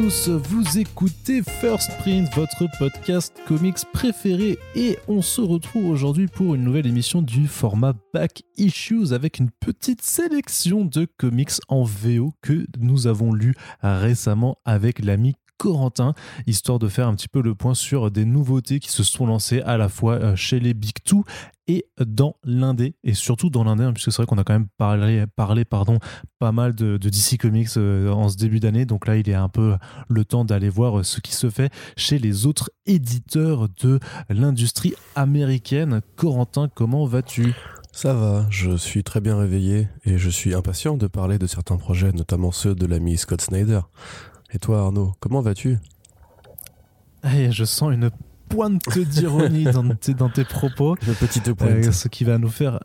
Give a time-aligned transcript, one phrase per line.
[0.00, 6.54] tous, vous écoutez First Print, votre podcast comics préféré et on se retrouve aujourd'hui pour
[6.54, 12.32] une nouvelle émission du format Back Issues avec une petite sélection de comics en VO
[12.40, 16.14] que nous avons lu récemment avec l'ami Corentin,
[16.46, 19.60] histoire de faire un petit peu le point sur des nouveautés qui se sont lancées
[19.60, 21.22] à la fois euh, chez les Big Two
[21.70, 24.66] et dans l'indé, et surtout dans l'indé, hein, puisque c'est vrai qu'on a quand même
[24.76, 25.98] parlé, parlé pardon,
[26.40, 29.48] pas mal de, DC Comics euh, en ce début d'année, donc là il est un
[29.48, 29.76] peu
[30.08, 34.94] le temps d'aller voir euh, ce qui se fait chez les autres éditeurs de l'industrie
[35.14, 36.00] américaine.
[36.16, 37.54] Corentin, comment vas-tu?
[37.92, 41.76] Ça va, je suis très bien réveillé et je suis impatient de parler de certains
[41.76, 43.80] projets, notamment ceux de l'ami Scott Snyder.
[44.52, 45.78] Et toi Arnaud, comment vas-tu?
[47.24, 48.10] Eh, Je sens une
[48.50, 50.96] pointe d'ironie dans, dans, tes propos.
[51.56, 51.86] Pointe.
[51.86, 52.80] Euh, ce qui va nous faire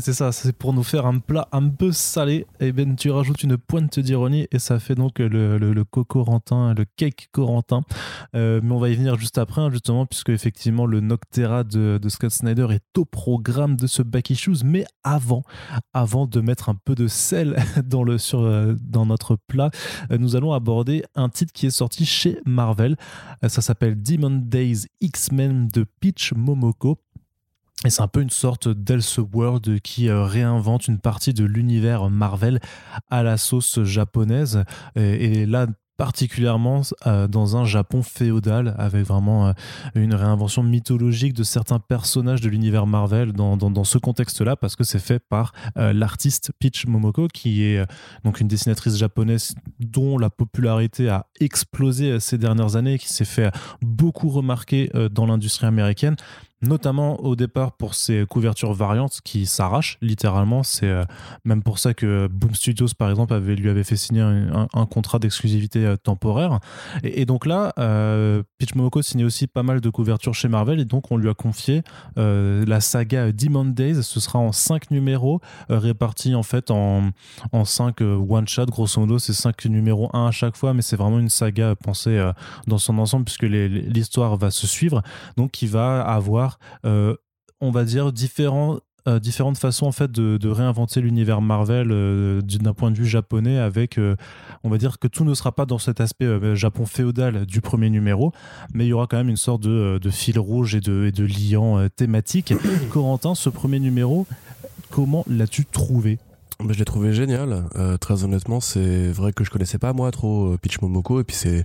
[0.00, 2.46] C'est ça, c'est pour nous faire un plat un peu salé.
[2.60, 6.84] Et ben tu rajoutes une pointe d'ironie et ça fait donc le, le, corentin, le
[6.96, 7.82] cake corentin.
[8.34, 11.98] Euh, mais on va y venir juste après, hein, justement, puisque effectivement le Noctera de,
[12.08, 14.64] Scott Snyder est au programme de ce Back Issues.
[14.64, 15.42] Mais avant,
[15.92, 19.70] avant de mettre un peu de sel dans, le, euh, dans notre plat,
[20.10, 22.96] euh, nous allons aborder un titre qui est sorti chez Marvel.
[23.46, 26.98] ça s'appelle Demon Days X-Men de Peach Momoko.
[27.86, 32.60] Et c'est un peu une sorte d'Elseworld qui euh, réinvente une partie de l'univers Marvel
[33.08, 34.64] à la sauce japonaise.
[34.96, 39.52] Et, là, particulièrement euh, dans un Japon féodal, avec vraiment euh,
[39.94, 44.98] une réinvention mythologique de certains personnages de l'univers Marvel dans, ce contexte-là, parce que c'est
[44.98, 47.86] fait par l'artiste Peach Momoko, qui est
[48.24, 53.50] donc une dessinatrice japonaise dont la popularité a explosé ces dernières années, qui s'est fait
[53.80, 56.16] beaucoup remarquer dans l'industrie américaine
[56.62, 60.62] notamment au départ pour ses couvertures variantes qui s'arrachent littéralement.
[60.62, 61.04] C'est euh,
[61.44, 65.86] même pour ça que Boom Studios, par exemple, lui avait fait signer un, contrat d'exclusivité
[65.86, 66.60] euh, temporaire.
[67.02, 70.84] Et, donc là, euh, Pitch Momoko signait aussi pas mal de couvertures chez Marvel et
[70.84, 71.82] donc on lui a confié
[72.16, 74.02] la saga Demon Days.
[74.02, 77.10] Ce sera en 5 numéros répartis en fait en,
[77.52, 78.66] en 5 one-shot.
[78.66, 82.30] Grosso modo, c'est 5 numéros 1 à chaque fois, mais c'est vraiment une saga pensée
[82.66, 85.02] dans son ensemble puisque l'histoire va se suivre.
[85.36, 86.49] Donc, qui va avoir
[86.84, 87.14] euh,
[87.60, 88.78] on va dire, différents
[89.08, 93.58] euh, différentes façons en fait de, réinventer l'univers Marvel euh, d'un point de vue japonais
[93.58, 93.98] avec
[94.62, 97.88] on va dire que tout ne sera pas dans cet aspect Japon féodal du premier
[97.88, 98.32] numéro
[98.74, 101.24] mais il y aura quand même une sorte de, fil rouge et de, et de
[101.24, 102.52] liant thématique
[102.90, 104.26] Corentin ce premier numéro
[104.90, 106.18] comment l'as-tu trouvé?
[106.68, 107.64] Je l'ai trouvé génial.
[108.02, 111.62] très honnêtement, c'est vrai que je connaissais pas moi trop Pitch Momoko et puis c'est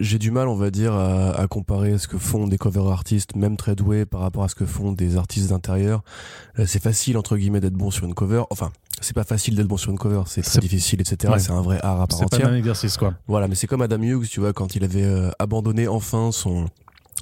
[0.00, 3.56] j'ai du mal, on va dire, à, comparer ce que font des cover artistes, même
[3.56, 6.02] très doués, par rapport à ce que font des artistes d'intérieur.
[6.58, 8.42] Euh, c'est facile, entre guillemets, d'être bon sur une cover.
[8.50, 11.34] Enfin, c'est pas facile d'être bon sur une cover, c'est très difficile, etc.
[11.38, 12.40] C'est un vrai art à part entière.
[12.40, 13.14] C'est pas un exercice, quoi.
[13.26, 16.66] Voilà, mais c'est comme Adam Hughes, tu vois, quand il avait euh, abandonné enfin son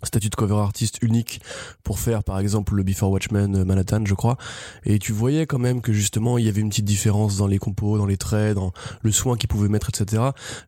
[0.06, 1.40] statut de cover artiste unique
[1.84, 4.36] pour faire par exemple le Before Watchmen euh, Manhattan je crois.
[4.84, 7.58] Et tu voyais quand même que justement il y avait une petite différence dans les
[7.58, 10.22] compos dans les traits dans le soin qu'il pouvait mettre etc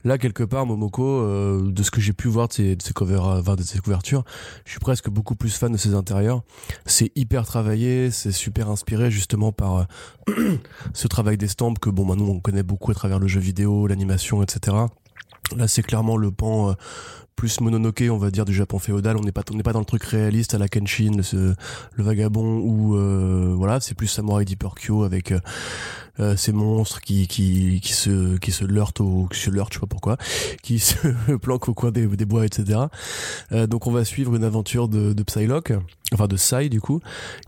[0.04, 2.92] là quelque part Momoko euh, de ce que j'ai pu voir de ses, de ses
[2.92, 4.24] covers euh, de ses couvertures
[4.64, 6.42] je suis presque beaucoup plus fan de ses intérieurs.
[6.86, 9.86] C'est hyper travaillé c'est super inspiré justement par
[10.94, 14.42] ce travail d'estampes que bon maintenant on connaît beaucoup à travers le jeu vidéo l'animation
[14.42, 14.76] etc
[15.56, 16.74] Là, c'est clairement le pan
[17.36, 19.16] plus mononoke, on va dire, du Japon féodal.
[19.16, 21.54] On n'est pas, pas dans le truc réaliste à la Kenshin, le,
[21.98, 25.40] vagabond, ou euh, voilà, c'est plus Samurai Deeper Kyo avec euh,
[26.20, 29.80] euh, ces monstres qui, qui, qui se, qui se leurtent au, qui se je sais
[29.80, 30.16] pas pourquoi,
[30.62, 31.08] qui se
[31.42, 32.82] planquent au coin des, bois, etc.
[33.50, 35.72] Euh, donc on va suivre une aventure de, Psylocke,
[36.12, 37.00] enfin de Psy du coup,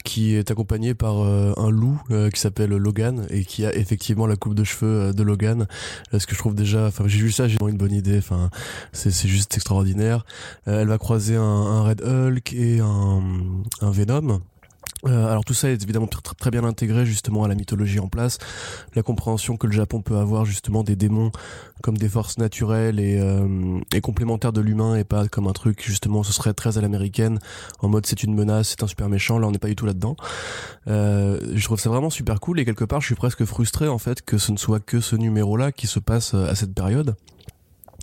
[0.04, 2.00] qui est accompagné par euh, un loup
[2.32, 5.66] qui s'appelle Logan et qui a effectivement la coupe de cheveux de Logan.
[6.12, 7.95] ce que je trouve déjà, enfin j'ai vu ça, j'ai une bonne idée.
[8.18, 8.50] Enfin
[8.92, 10.24] c'est, juste extraordinaire.
[10.66, 13.20] elle va croiser un, Red Hulk et un,
[13.80, 14.40] Venom.
[15.04, 18.38] Euh, alors tout ça est évidemment très, bien intégré justement à la mythologie en place,
[18.94, 21.30] la compréhension que le Japon peut avoir justement des démons
[21.82, 25.82] comme des forces naturelles et, euh, et complémentaires de l'humain et pas comme un truc
[25.84, 27.38] justement ce serait très à l'américaine
[27.80, 29.86] en mode c'est une menace, c'est un super méchant, là on n'est pas du tout
[29.86, 30.16] là-dedans.
[30.88, 33.98] Euh, je trouve ça vraiment super cool et quelque part je suis presque frustré en
[33.98, 37.16] fait que ce ne soit que ce numéro là qui se passe à cette période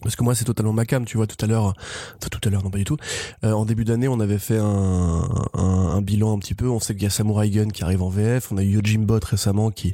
[0.04, 1.74] parce que moi c'est totalement ma cam tu vois tout à l'heure
[2.18, 2.98] enfin tout à l'heure non pas du tout.
[3.44, 6.70] Euh, en début d'année on avait fait un, bilan un petit peu.
[6.70, 9.20] On sait qu'il y a Samurai Gun qui arrive en VF on a eu Yojimbot
[9.24, 9.94] récemment qui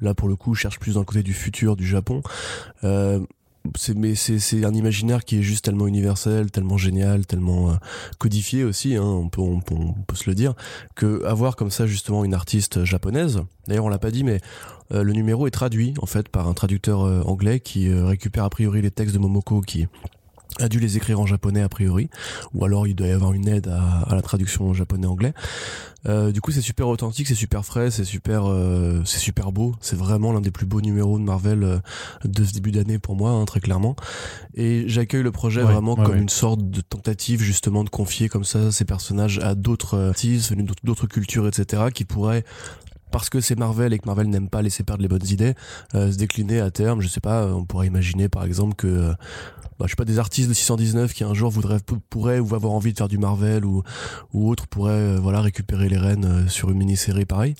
[0.00, 2.22] là pour le coup cherche plus dans côté du futur du Japon.
[2.84, 3.20] Euh,
[3.76, 4.14] c'est mais
[4.64, 7.74] un imaginaire qui est juste tellement universel, tellement génial, tellement euh,
[8.18, 8.96] codifié aussi.
[8.96, 10.54] Hein, on peut se le dire
[10.94, 13.40] que avoir comme ça justement une artiste japonaise.
[13.66, 14.40] D'ailleurs, on l'a pas dit, mais
[14.92, 18.50] euh, le numéro est traduit en fait par un traducteur euh, anglais qui récupère a
[18.50, 19.86] priori les textes de Momoko qui
[20.58, 22.08] a dû les écrire en japonais a priori,
[22.54, 25.34] ou alors il doit y avoir une aide à, à la traduction en japonais-anglais.
[26.06, 29.74] Euh, du coup, c'est super authentique, c'est super frais, c'est super, euh, c'est super beau.
[29.80, 31.78] C'est vraiment l'un des plus beaux numéros de Marvel euh,
[32.24, 33.96] de ce début d'année pour moi, hein, très clairement.
[34.54, 38.70] Et j'accueille le projet vraiment comme une sorte de tentative justement de confier comme ça
[38.70, 42.44] ces personnages à d'autres artistes venus d'autres cultures, etc., qui pourraient
[43.10, 45.54] parce que c'est Marvel et que Marvel n'aime pas laisser perdre les bonnes idées,
[45.92, 47.00] se décliner à terme.
[47.00, 49.14] Je sais pas, on pourrait imaginer par exemple que
[49.78, 51.78] bah, je sais pas des artistes de 619 qui un jour voudraient
[52.10, 53.82] pourraient ou avoir envie de faire du Marvel ou
[54.32, 57.54] ou autre pourraient euh, voilà récupérer les rênes euh, sur une mini-série pareil.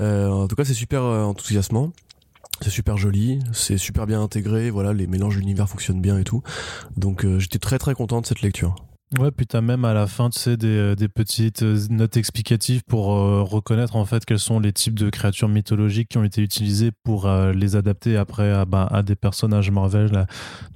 [0.00, 1.92] Euh, en tout cas, c'est super enthousiasmant.
[2.60, 6.42] C'est super joli, c'est super bien intégré, voilà, les mélanges d'univers fonctionnent bien et tout.
[6.96, 8.76] Donc j'étais très très content de cette lecture.
[9.18, 12.16] Ouais, puis t'as même à la fin, tu sais, des, euh, des petites euh, notes
[12.16, 16.24] explicatives pour euh, reconnaître en fait quels sont les types de créatures mythologiques qui ont
[16.24, 20.26] été utilisées pour les adapter après à, bah, à, des personnages Marvel.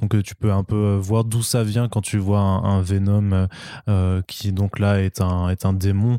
[0.00, 3.48] Donc tu peux un peu voir d'où ça vient quand tu vois un, Venom
[4.26, 6.18] qui donc là est un, est un démon.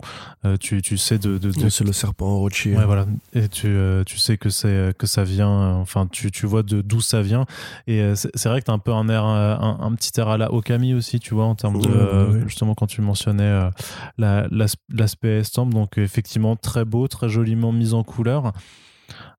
[0.60, 1.38] tu, tu sais de...
[1.38, 2.76] de, c'est le serpent Orochi.
[2.76, 3.06] Ouais, voilà.
[3.34, 3.76] Et tu,
[4.06, 7.46] tu sais que, c'est, que ça vient, enfin tu, tu vois de d'où ça vient.
[7.88, 10.52] Et c'est, vrai que t'as un peu un air, un, un, petit air à la
[10.52, 11.99] Okami aussi, tu vois, en termes de...
[12.00, 13.72] Euh, justement quand tu mentionnais
[14.19, 14.48] euh,
[14.90, 15.68] l'aspect Stamp.
[15.68, 18.54] Donc effectivement très beau, très joliment mis en couleur.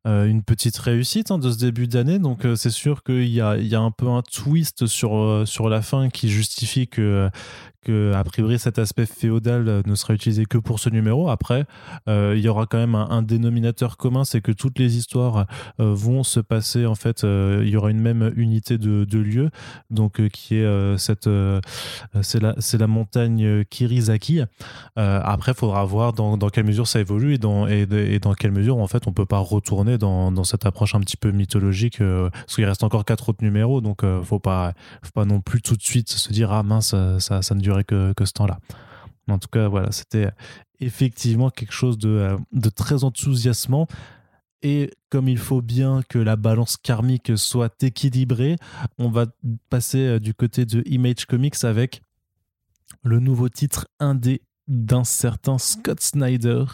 [0.06, 2.18] Euh, une petite réussite hein, de ce début d'année.
[2.18, 5.82] Donc c'est sûr qu'il y a, y a, un peu un twist sur, sur la
[5.82, 7.28] fin qui justifie que,
[7.82, 11.30] que a priori cet aspect féodal euh, ne sera utilisé que pour ce numéro.
[11.30, 11.64] Après,
[12.08, 15.46] euh, il y aura quand même un, dénominateur commun, c'est que toutes les histoires
[15.78, 17.22] euh, vont se passer en fait.
[17.22, 19.50] il y aura une même unité de, lieu,
[19.90, 21.28] donc qui est cette,
[22.22, 24.42] c'est la, c'est la montagne Kirizaki.
[24.96, 27.86] après, il faudra voir dans, dans, quelle mesure ça évolue et dans et,
[28.20, 31.16] dans quelle mesure en fait on peut pas retourner dans, dans cette approche un petit
[31.16, 34.72] peu mythologique, parce qu'il reste encore quatre autres numéros, donc faut pas
[35.02, 37.69] faut pas non plus tout de suite se dire ah mince ça, ça ne dure
[37.86, 38.58] que, ce temps-là.
[39.28, 40.30] En tout cas, voilà, c'était
[40.80, 43.86] effectivement quelque chose de, euh, de très enthousiasmant.
[44.62, 48.56] Et comme il faut bien que la balance karmique soit équilibrée,
[48.98, 49.26] on va
[49.70, 52.02] passer euh, du côté de Image Comics avec
[53.02, 56.64] le nouveau titre indé d'un certain Scott Snyder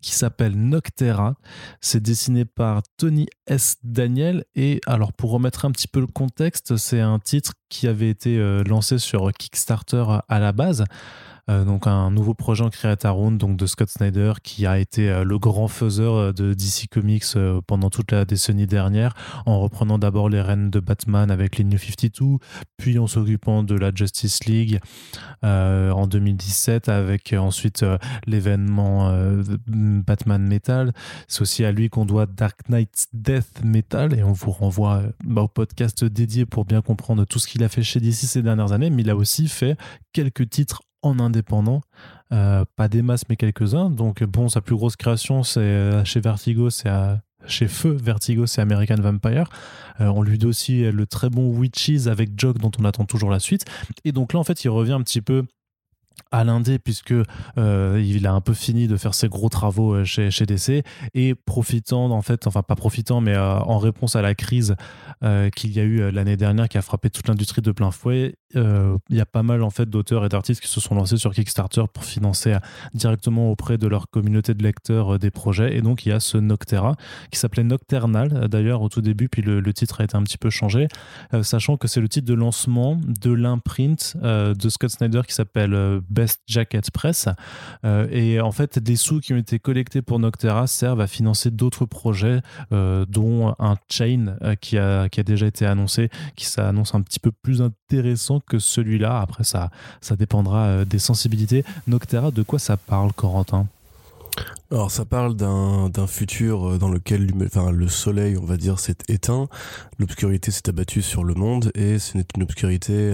[0.00, 1.34] qui s'appelle Noctera.
[1.80, 3.76] C'est dessiné par Tony S.
[3.82, 8.08] Daniel et alors pour remettre un petit peu le contexte, c'est un titre qui avait
[8.08, 10.84] été euh, lancé sur Kickstarter à la base.
[11.50, 15.24] Euh, donc un nouveau projet en Create donc de Scott Snyder, qui a été euh,
[15.24, 17.24] le grand faiseur euh, de DC Comics
[17.66, 19.14] pendant toute la décennie dernière,
[19.46, 22.38] en reprenant d'abord les rênes de Batman avec les New 52,
[22.76, 24.80] puis en s'occupant de la Justice League
[25.42, 27.84] en 2017, avec ensuite
[28.26, 29.12] l'événement
[29.66, 30.92] Batman Metal.
[31.28, 35.02] C'est aussi à lui qu'on doit Dark Knight's Death Metal, et on vous renvoie
[35.34, 38.72] au podcast dédié pour bien comprendre tout ce qu'il a fait chez DC ces dernières
[38.72, 39.76] années, mais il a aussi fait
[40.12, 41.80] quelques titres en indépendant.
[42.32, 43.90] Euh, pas des masses, mais quelques-uns.
[43.90, 46.90] Donc, bon, sa plus grosse création, c'est euh, chez Vertigo, c'est
[47.46, 49.48] chez Feu Vertigo, c'est American Vampire.
[50.00, 53.30] Euh, on lui doit aussi le très bon Witches avec Jog, dont on attend toujours
[53.30, 53.64] la suite.
[54.04, 55.44] Et donc là, en fait, il revient un petit peu
[56.32, 57.14] à l'indé puisque
[57.58, 60.84] euh, il a un peu fini de faire ses gros travaux euh, chez, chez DC
[61.14, 64.76] et profitant en fait enfin pas profitant mais euh, en réponse à la crise
[65.54, 68.98] qu'il y a eu l'année dernière qui a frappé toute l'industrie de plein fouet il
[69.10, 71.84] y a pas mal en fait d'auteurs et d'artistes qui se sont lancés sur Kickstarter
[71.92, 72.56] pour financer
[72.94, 75.76] directement auprès de leur communauté de lecteurs des projets.
[75.76, 76.96] Et donc il y a ce Noctera
[77.30, 80.48] qui s'appelait Nocturnal d'ailleurs au tout début puis le, titre a été un petit peu
[80.48, 80.88] changé
[81.42, 86.40] sachant que c'est le titre de lancement de l'imprint de Scott Snyder qui s'appelle Best
[86.46, 87.28] Jacket Press.
[87.84, 91.50] Euh, et en fait, des sous qui ont été collectés pour Noctera servent à financer
[91.50, 92.40] d'autres projets,
[92.72, 97.02] euh, dont un chain euh, qui, a, qui a déjà été annoncé, qui s'annonce un
[97.02, 99.20] petit peu plus intéressant que celui-là.
[99.20, 101.64] Après, ça, ça dépendra des sensibilités.
[101.86, 103.66] Noctera, de quoi ça parle, Corentin?
[104.70, 109.48] Alors ça parle d'un futur dans lequel enfin, le soleil, on va dire, s'est éteint,
[109.98, 113.12] l'obscurité s'est abattue sur le monde et ce n'est une obscurité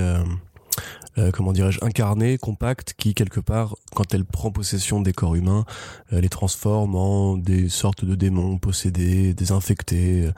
[1.33, 5.65] comment dirais-je, incarnée, compacte, qui quelque part, quand elle prend possession des corps humains,
[6.13, 10.27] euh, les transforme en des sortes de démons possédés, désinfectés.
[10.27, 10.33] Euh,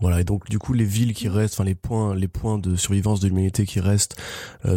[0.00, 0.20] voilà.
[0.20, 3.20] Et donc du coup, les villes qui restent, enfin les points, les points de survivance
[3.20, 4.16] de l'humanité qui restent,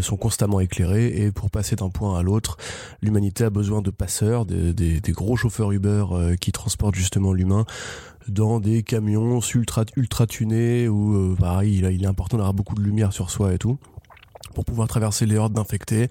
[0.01, 1.07] sont constamment éclairés.
[1.07, 2.57] Et pour passer d'un point à l'autre,
[3.01, 6.05] l'humanité a besoin de passeurs, des, des, des gros chauffeurs Uber
[6.39, 7.65] qui transportent justement l'humain
[8.27, 12.81] dans des camions ultra ultra tunés où pareil il, il est important d'avoir beaucoup de
[12.81, 13.79] lumière sur soi et tout
[14.53, 16.09] pour pouvoir traverser les hordes d'infectés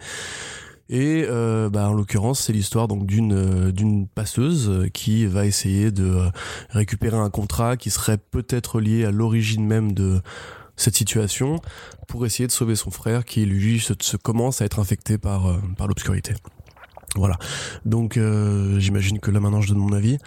[0.90, 5.90] et euh, bah, en l'occurrence, c'est l'histoire donc d'une euh, d'une passeuse qui va essayer
[5.90, 6.30] de euh,
[6.70, 10.20] récupérer un contrat qui serait peut-être lié à l'origine même de
[10.76, 11.60] cette situation
[12.06, 15.60] pour essayer de sauver son frère qui lui se, se commence à être infecté par
[15.76, 16.34] par l'obscurité.
[17.16, 17.38] Voilà.
[17.84, 20.18] Donc euh, j'imagine que là maintenant je donne mon avis.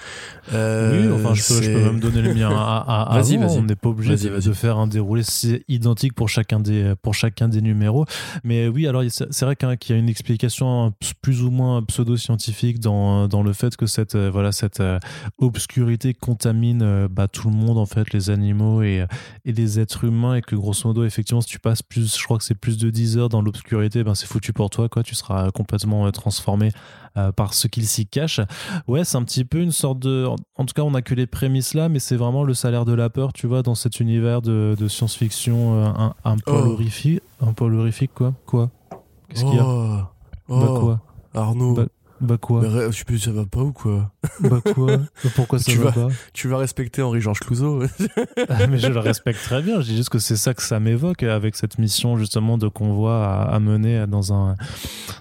[0.54, 2.50] Euh, oui, enfin je peux, je peux, même donner le mien.
[3.12, 3.58] vas-y, vas-y.
[3.58, 5.22] On n'est pas obligé de, de, faire un déroulé
[5.68, 8.06] identique pour chacun des pour chacun des numéros.
[8.44, 13.28] Mais oui, alors c'est vrai qu'il y a une explication plus ou moins pseudo-scientifique dans,
[13.28, 14.82] dans le fait que cette euh, voilà cette
[15.38, 19.06] obscurité contamine bah, tout le monde en fait, les animaux et,
[19.46, 22.40] et les êtres humains et que grosso modo effectivement si tu passes plus, je crois
[22.40, 25.04] que c'est plus de 10 heures dans l'obscurité, ben c'est foutu pour toi quoi.
[25.04, 26.71] Tu seras complètement transformé
[27.18, 28.40] euh, par ce qu'il s'y cache.
[28.88, 30.26] Ouais, c'est un petit peu une sorte de.
[30.56, 32.94] En tout cas, on n'a que les prémices là, mais c'est vraiment le salaire de
[32.94, 36.72] la peur, tu vois, dans cet univers de, science-fiction euh, un, un, peu oh.
[36.72, 37.22] horrifique.
[37.42, 38.70] Un peu horrifique, quoi Quoi?
[39.30, 39.66] Qu'est-ce qu'il y a?
[39.66, 40.60] Oh.
[40.60, 41.00] Bah quoi?
[41.34, 41.74] Arnaud.
[41.74, 41.86] Bah,
[42.22, 44.12] bah quoi bah, tu peux, ça va pas ou quoi
[44.42, 45.00] Bah quoi
[45.36, 47.84] Pourquoi ça tu va vas, pas Tu vas respecter Henri-Georges Clouzot
[48.50, 49.82] ah, Mais je le respecte très bien.
[49.82, 53.26] Je dis juste que c'est ça que ça m'évoque avec cette mission justement de convoi
[53.26, 54.56] à, mener dans un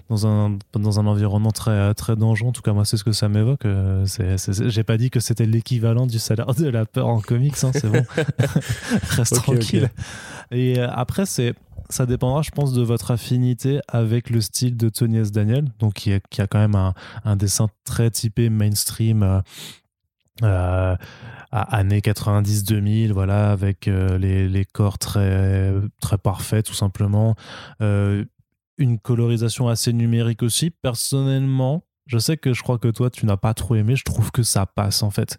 [0.09, 2.49] dans un dans un environnement très très dangereux.
[2.49, 3.65] En tout cas, moi, c'est ce que ça m'évoque.
[3.65, 4.05] Euh,
[4.47, 7.55] j'ai pas dit que c'était l'équivalent du salaire de la peur en comics.
[7.63, 8.03] Hein, c'est bon.
[9.09, 9.89] Reste tranquille.
[10.51, 11.55] Et euh, après, c'est
[11.91, 15.31] ça dépendra, je pense, de votre affinité avec le style de Tony S.
[15.31, 16.90] Daniel, donc qui, a quand même un,
[17.35, 19.23] dessin très typé mainstream.
[19.23, 19.41] Euh,
[20.43, 20.95] euh
[21.53, 27.35] à années 90-2000, voilà, avec euh, les, corps très, très parfaits, tout simplement.
[27.81, 30.69] Une colorisation assez numérique aussi.
[30.69, 33.97] Personnellement, je sais que je crois que toi, tu n'as pas trop aimé.
[33.97, 35.37] Je trouve que ça passe, en fait.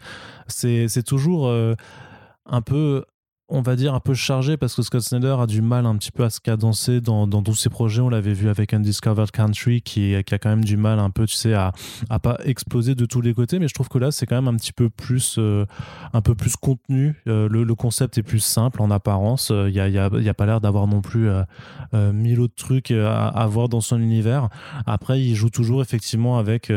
[0.49, 3.07] C'est toujours un peu
[3.53, 6.11] on va dire, un peu chargé parce que Scott Snyder a du mal un petit
[6.11, 8.01] peu à se cadencer dans, tous ses projets.
[8.01, 11.37] On l'avait vu avec Undiscovered Country qui, a quand même du mal un peu, tu
[11.37, 11.73] sais, à,
[12.09, 13.59] à pas exploser de tous les côtés.
[13.59, 15.67] Mais je trouve que là, c'est quand même un petit peu plus, euh,
[16.15, 17.15] un peu plus contenu.
[17.29, 19.51] Euh, le, concept est plus simple en apparence.
[19.51, 23.69] Il n'y a, pas l'air d'avoir non plus euh, mille autres trucs à, à, voir
[23.69, 24.49] dans son univers.
[24.87, 26.73] Après, il joue toujours effectivement avec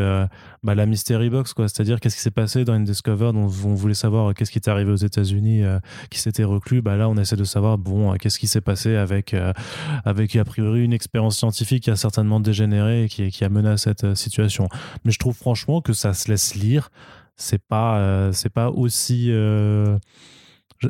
[0.66, 1.68] bah, la mystery box, quoi.
[1.68, 3.36] C'est-à-dire qu'est-ce qui s'est passé dans Undiscovered.
[3.36, 5.64] On, on voulait savoir qu'est-ce qui est arrivé aux États-Unis,
[6.10, 8.96] qui s'était plus, bah là on essaie de savoir bon euh, qu'est-ce qui s'est passé
[8.96, 9.54] avec euh,
[10.04, 13.70] avec a priori une expérience scientifique qui a certainement dégénéré et qui, qui a mené
[13.70, 14.68] à cette euh, situation.
[15.04, 16.90] Mais je trouve franchement que ça se laisse lire.
[17.38, 19.30] C'est pas c'est pas aussi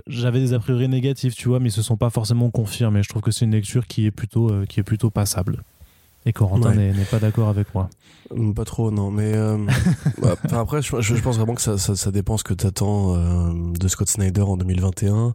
[0.05, 3.01] j'avais des a priori négatifs, tu vois, mais ils se sont pas forcément confirmés.
[3.01, 5.63] Je trouve que c'est une lecture qui est plutôt, qui est plutôt passable.
[6.25, 7.89] Et Corentin n'est pas d'accord avec moi.
[8.33, 9.11] Mm, pas trop, non.
[9.11, 9.33] Mais
[10.21, 13.15] bah, après, je, je, pense vraiment que ça, ça, ça dépend ce que tu attends
[13.53, 15.33] de Scott Snyder en 2021.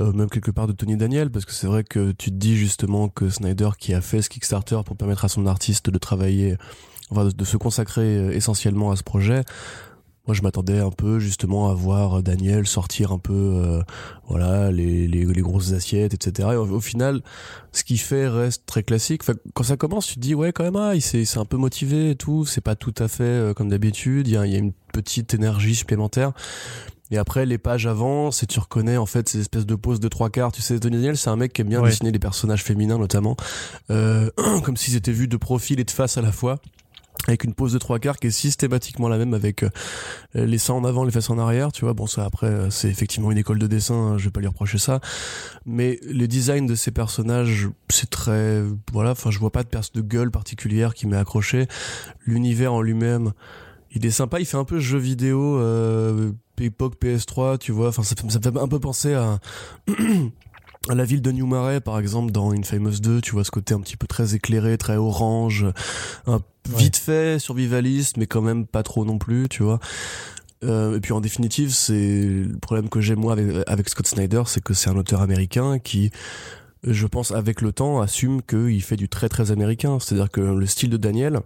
[0.00, 2.56] Euh, même quelque part de Tony Daniel, parce que c'est vrai que tu te dis
[2.56, 6.56] justement que Snyder, qui a fait ce Kickstarter pour permettre à son artiste de travailler,
[7.10, 9.42] enfin de, se consacrer euh, essentiellement à ce projet,
[10.26, 13.82] moi je m'attendais un peu justement à voir Daniel sortir un peu euh,
[14.28, 17.22] voilà les, les, les, grosses assiettes etc et au, final
[17.72, 19.22] ce qu'il fait reste très classique.
[19.22, 21.56] Enfin, quand ça commence tu te dis ouais quand même ah il s'est un peu
[21.56, 22.44] motivé et tout.
[22.44, 24.28] C'est pas tout à fait comme d'habitude.
[24.28, 26.32] Il y a, y a une petite énergie supplémentaire.
[27.12, 30.08] Et après, les pages avancent et tu reconnais en fait ces espèces de poses de
[30.08, 30.50] trois quarts.
[30.50, 33.36] Tu sais, Tony Daniel, c'est un mec qui aime bien dessiner les personnages féminins notamment,
[33.90, 34.30] euh,
[34.64, 36.58] comme s'ils étaient vus de profil et de face à la fois
[37.28, 39.70] avec une pose de trois quarts qui est systématiquement la même avec euh,
[40.34, 41.94] les seins en avant, les fesses en arrière, tu vois.
[41.94, 44.48] Bon, ça après, euh, c'est effectivement une école de dessin, hein, je vais pas lui
[44.48, 45.00] reprocher ça.
[45.64, 48.62] Mais les designs de ces personnages, c'est très,
[48.92, 51.66] voilà, enfin, je vois pas de, de gueule particulière qui m'est accroché.
[52.26, 53.32] L'univers en lui-même,
[53.92, 57.88] il est sympa, il fait un peu jeu vidéo, euh, époque PS3, tu vois.
[57.88, 59.38] Enfin, ça, ça, me fait un peu penser à
[60.88, 63.20] la ville de New Marais, par exemple, dans Infamous 2.
[63.20, 65.66] Tu vois ce côté un petit peu très éclairé, très orange,
[66.26, 69.80] un, vite fait, survivaliste, mais quand même pas trop non plus, tu vois.
[70.64, 74.42] Euh, et puis en définitive, c'est le problème que j'ai moi avec, avec Scott Snyder,
[74.46, 76.10] c'est que c'est un auteur américain qui
[76.84, 79.98] je pense avec le temps assume qu'il fait du très très américain.
[80.00, 81.40] C'est-à-dire que le style de Daniel,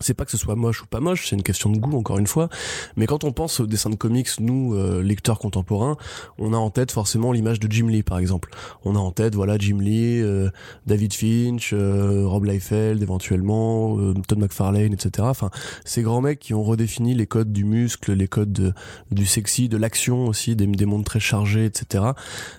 [0.00, 2.18] c'est pas que ce soit moche ou pas moche, c'est une question de goût encore
[2.18, 2.48] une fois.
[2.96, 5.96] Mais quand on pense au dessin de comics, nous euh, lecteurs contemporains,
[6.38, 8.50] on a en tête forcément l'image de Jim Lee par exemple.
[8.84, 10.50] On a en tête voilà Jim Lee, euh,
[10.86, 15.26] David Finch, euh, Rob Liefeld éventuellement, Todd McFarlane, etc.
[15.30, 15.50] Enfin,
[15.84, 18.74] ces grands mecs qui ont redéfini les codes du muscle, les codes
[19.10, 22.04] du sexy, de l'action aussi, des, des mondes très chargés, etc.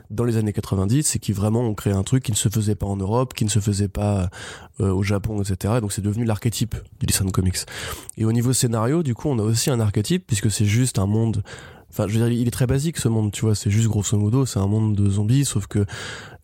[0.10, 2.76] Dans les années 90, c'est qui vraiment ont créé un truc qui ne se faisait
[2.76, 4.30] pas en Europe, qui ne se faisait pas
[4.80, 5.76] au Japon, etc.
[5.82, 7.58] Donc c'est devenu l'archétype du dessin comics.
[8.18, 11.06] Et au niveau scénario, du coup, on a aussi un archétype, puisque c'est juste un
[11.06, 11.44] monde
[11.90, 13.56] Enfin, je veux dire, il est très basique ce monde, tu vois.
[13.56, 15.86] C'est juste grosso modo, c'est un monde de zombies, sauf que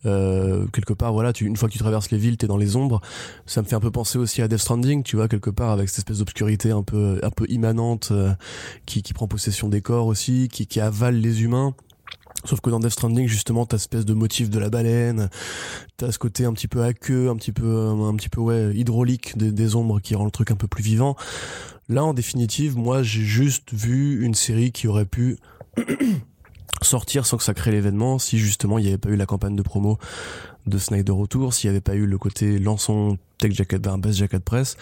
[0.05, 3.01] euh, quelque part, voilà, une fois que tu traverses les villes, t'es dans les ombres.
[3.45, 5.89] Ça me fait un peu penser aussi à Death Stranding, tu vois, quelque part avec
[5.89, 8.33] cette espèce d'obscurité un peu, un peu immanente euh,
[8.85, 11.75] qui, prend possession des corps aussi, qui avale les humains.
[12.45, 15.29] Sauf que dans Death Stranding, justement, t'as espèce de motif de la baleine,
[15.97, 18.75] t'as ce côté un petit peu à queue, un petit peu, un petit peu ouais,
[18.75, 21.15] hydraulique des, ombres qui rend le truc un peu plus vivant.
[21.89, 25.37] Là, en définitive, moi, j'ai juste vu une série qui aurait pu
[26.81, 29.55] sortir sans que ça crée l'événement si justement il n'y avait pas eu la campagne
[29.55, 29.97] de promo
[30.65, 34.17] de Snyder autour, s'il n'y avait pas eu le côté lançons Tech Jacket, ben, Best
[34.17, 34.77] Jacket Press.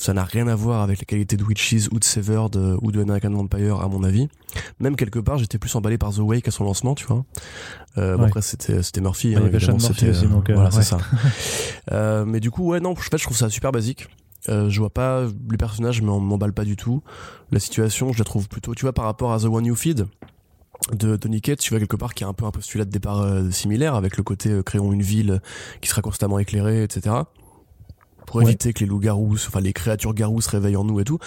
[0.00, 2.90] Ça n'a rien à voir avec la qualité de Witches ou de Severed euh, ou
[2.90, 4.28] de American Vampire à mon avis.
[4.78, 7.26] Même quelque part, j'étais plus emballé par The Wake à son lancement, tu vois.
[7.98, 10.74] Euh, bon, après c'était c'était Murphy, hein, évidemment, c'était aussi, euh, donc, euh, voilà, ouais.
[10.74, 10.98] c'est ça.
[11.92, 14.08] Euh, mais du coup, ouais, non, en fait, je trouve ça super basique.
[14.48, 17.02] Euh, je vois pas les personnages, mais on m'emballe pas du tout.
[17.50, 20.06] La situation, je la trouve plutôt, tu vois, par rapport à The One You Feed
[20.92, 23.20] de Tony Cates, tu vois quelque part qui a un peu un postulat de départ
[23.20, 25.40] euh, similaire avec le côté euh, créons une ville
[25.80, 27.16] qui sera constamment éclairée, etc.
[28.26, 28.44] Pour Ouais.
[28.44, 31.18] éviter que les loups-garous, enfin les créatures garous se réveillent en nous et tout.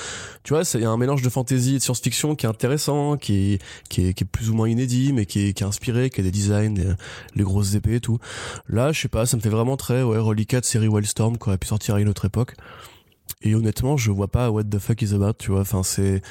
[0.43, 2.49] Tu vois, c'est il y a un mélange de fantasy et de science-fiction qui est
[2.49, 5.63] intéressant, qui est, qui est, qui est plus ou moins inédit, mais qui est, qui
[5.63, 6.93] est inspiré, qui a des designs, des-
[7.35, 8.19] les grosses épées et tout.
[8.69, 11.57] Là, je sais pas, ça me fait vraiment très, ouais, Relicat série Wildstorm qui aurait
[11.57, 12.55] pu sortir à une autre époque.
[13.41, 15.61] Et honnêtement, je vois pas what the fuck is about, tu vois.
[15.61, 16.21] Enfin, c'est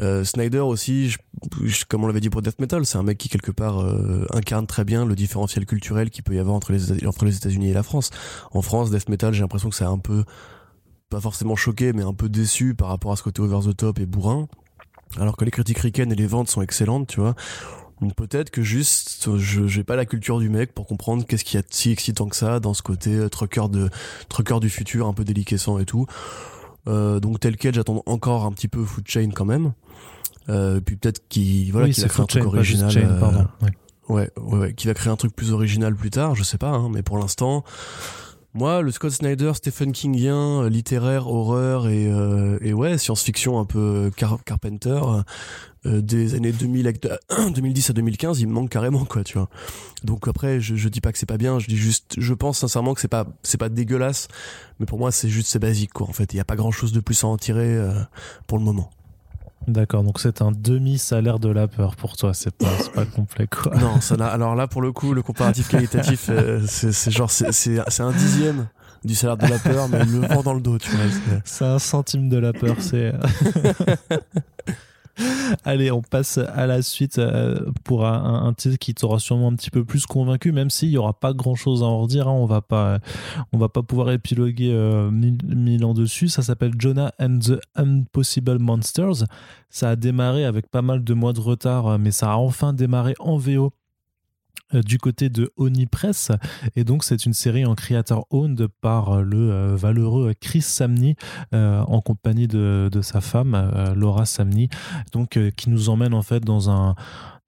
[0.00, 1.18] euh, Snyder aussi, je-
[1.62, 4.26] je- comme on l'avait dit pour Death Metal, c'est un mec qui quelque part euh,
[4.32, 7.70] incarne très bien le différentiel culturel qu'il peut y avoir entre les entre les États-Unis
[7.70, 8.10] et la France.
[8.52, 10.24] En France, Death Metal, j'ai l'impression que c'est un peu
[11.10, 13.98] pas forcément choqué, mais un peu déçu par rapport à ce côté over the top
[14.00, 14.48] et bourrin.
[15.20, 17.34] Alors que les critiques ricaines et les ventes sont excellentes, tu vois.
[18.16, 21.58] Peut-être que juste, je j'ai pas la culture du mec pour comprendre qu'est-ce qu'il y
[21.58, 23.88] a de si excitant que ça dans ce côté euh, trucker de
[24.28, 26.06] trucker du futur, un peu déliquescent et tout.
[26.86, 29.72] Euh, donc tel quel, j'attends encore un petit peu Food Chain quand même.
[30.48, 32.90] Euh, puis peut-être qu'il voilà, oui, va créer un truc Chain, original.
[32.90, 33.46] Chain, euh, pardon.
[33.62, 33.70] Ouais.
[34.06, 36.68] Ouais, ouais, ouais, qui va créer un truc plus original plus tard, je sais pas,
[36.68, 37.64] hein, mais pour l'instant,
[38.54, 43.64] moi, le Scott Snyder, Stephen Kingien, euh, littéraire, horreur et, euh, et ouais, science-fiction un
[43.64, 45.00] peu Car- Carpenter,
[45.86, 46.86] euh, des années 2000
[47.30, 49.48] à- 2010 à 2015, il me manque carrément, quoi, tu vois.
[50.04, 52.58] Donc après, je, je dis pas que c'est pas bien, je dis juste, je pense
[52.58, 54.28] sincèrement que c'est pas, c'est pas dégueulasse,
[54.78, 56.32] mais pour moi, c'est juste, c'est basique, quoi, en fait.
[56.32, 57.92] Il y a pas grand chose de plus à en tirer euh,
[58.46, 58.90] pour le moment.
[59.66, 63.74] D'accord, donc c'est un demi-salaire de la peur pour toi, c'est pas, complet quoi.
[63.76, 68.00] Non, ça n'a- alors là, pour le coup, le comparatif qualitatif, euh, c'est genre, c'est
[68.00, 68.66] un dixième
[69.04, 71.04] du salaire de la peur, mais le vent dans le dos, tu vois.
[71.10, 73.12] c'est- C'est un centime de la peur, c'est.
[75.64, 79.70] Allez, on passe à la suite euh, pour un, titre qui t'aura sûrement un petit
[79.70, 82.28] peu plus convaincu, même s'il n'y aura pas grand chose à en redire.
[82.28, 82.98] hein, on va pas,
[83.52, 86.28] on va pas pouvoir épiloguer euh, mille, mille ans dessus.
[86.28, 89.24] Ça s'appelle Jonah and the Impossible Monsters.
[89.70, 92.72] Ça a démarré avec pas mal de mois de retard, euh, mais ça a enfin
[92.72, 93.72] démarré en VO
[94.72, 96.30] du côté de Oni Press
[96.76, 101.16] et donc c'est une série en creator owned par euh, le euh, valeureux Chris Samney
[101.54, 104.68] euh, en compagnie de, de sa femme euh, Laura Samney.
[105.12, 106.94] Donc euh, qui nous emmène en fait dans un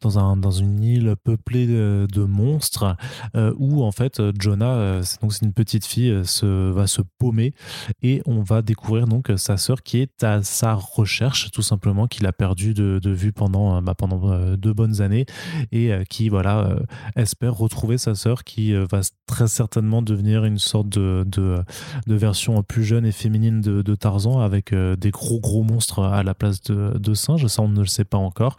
[0.03, 2.97] dans, un, dans une île peuplée de, monstres
[3.35, 7.55] euh, où en fait Jonah, euh, c'est une petite fille, euh, se, va se paumer
[8.03, 12.27] et on va découvrir donc sa sœur qui est à sa recherche tout simplement qu'il
[12.27, 15.27] a perdu de, de vue pendant, bah, pendant deux bonnes années
[15.73, 16.77] et qui voilà
[17.15, 21.65] espère retrouver sa sœur qui va très certainement devenir une sorte de, de,
[22.07, 26.61] version plus jeune et féminine de, Tarzan avec des gros gros monstres à la place
[26.63, 27.47] de, singes.
[27.47, 28.57] Ça, on ne le sait pas encore.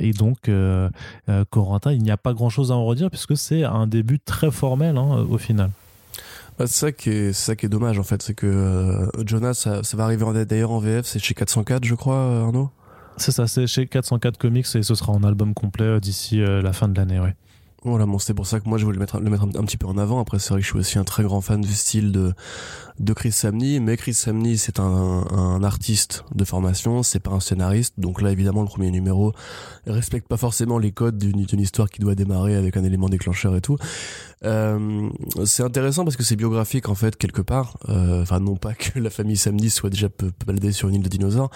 [0.00, 0.88] Et donc, euh,
[1.28, 4.18] euh, Corentin, il n'y a pas grand chose à en redire puisque c'est un début
[4.18, 5.70] très formel hein, au final.
[6.58, 9.26] Bah, c'est ça qui est, c'est ça qui est dommage en fait, c'est que euh,
[9.26, 12.70] Jonas, ça, ça va arriver d'ailleurs en VF, c'est chez 404, je crois, euh, Arnaud?
[13.16, 16.86] C'est ça, c'est chez 404 Comics et ce sera en album complet d'ici la fin
[16.86, 17.18] de l'année.
[17.18, 17.34] Ouais.
[17.84, 19.76] Voilà, bon, c'est pour ça que moi je voulais le mettre, le mettre un, petit
[19.76, 20.18] peu en avant.
[20.20, 22.32] Après, c'est vrai que je suis aussi un très grand fan du style de,
[22.98, 24.82] de Chris Samney, mais Chris Samney, c'est un,
[25.30, 27.94] un artiste de formation, c'est pas un scénariste.
[27.96, 29.32] Donc là, évidemment, le premier numéro
[29.86, 33.60] respecte pas forcément les codes d'une histoire qui doit démarrer avec un élément déclencheur et
[33.60, 33.76] tout.
[34.44, 35.08] Euh,
[35.44, 37.76] c'est intéressant parce que c'est biographique en fait quelque part.
[37.88, 40.08] Euh, Enfin, non pas que la famille Samney soit déjà
[40.46, 41.50] baladée sur une île de dinosaures,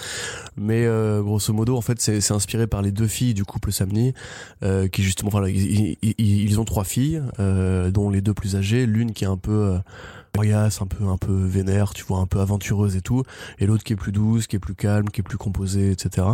[0.56, 4.14] mais euh, grosso modo, en fait, c'est inspiré par les deux filles du couple Samney,
[4.62, 8.56] euh, qui justement, ils, ils- ils- ils ont trois filles, euh, dont les deux plus
[8.56, 9.78] âgées, l'une qui est un peu euh,
[10.34, 13.22] coriace, un peu un peu vénère, tu vois, un peu aventureuse et tout,
[13.58, 16.26] et l'autre qui est plus douce, qui est plus calme, qui est plus composée, etc.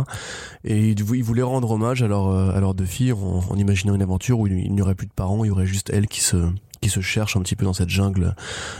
[0.63, 4.01] Et ils voulaient rendre hommage à, euh, à leurs deux filles en, en imaginant une
[4.01, 6.37] aventure où il, n'y aurait plus de parents, il y aurait juste elles qui se
[6.81, 8.35] qui se cherchent un petit peu dans cette jungle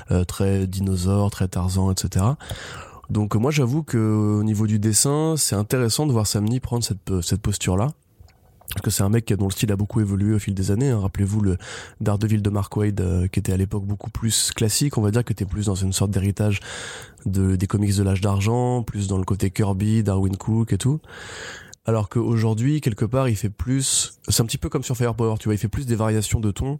[0.09, 2.25] euh, très dinosaure, très Tarzan, etc.
[3.09, 3.97] Donc moi j'avoue que
[4.39, 7.91] au niveau du dessin, c'est intéressant de voir Samni prendre cette, cette posture-là.
[8.69, 10.91] Parce que c'est un mec dont le style a beaucoup évolué au fil des années.
[10.91, 10.99] Hein.
[10.99, 11.57] Rappelez-vous le
[12.01, 15.23] Daredevil de Mark Wade, euh, qui était à l'époque beaucoup plus classique, on va dire,
[15.23, 16.59] que était plus dans une sorte d'héritage
[17.25, 20.99] de, des comics de l'âge d'argent, plus dans le côté Kirby, Darwin Cook et tout
[21.89, 25.45] alors qu'aujourd'hui quelque part il fait plus c'est un petit peu comme sur Firepower tu
[25.45, 26.79] vois il fait plus des variations de ton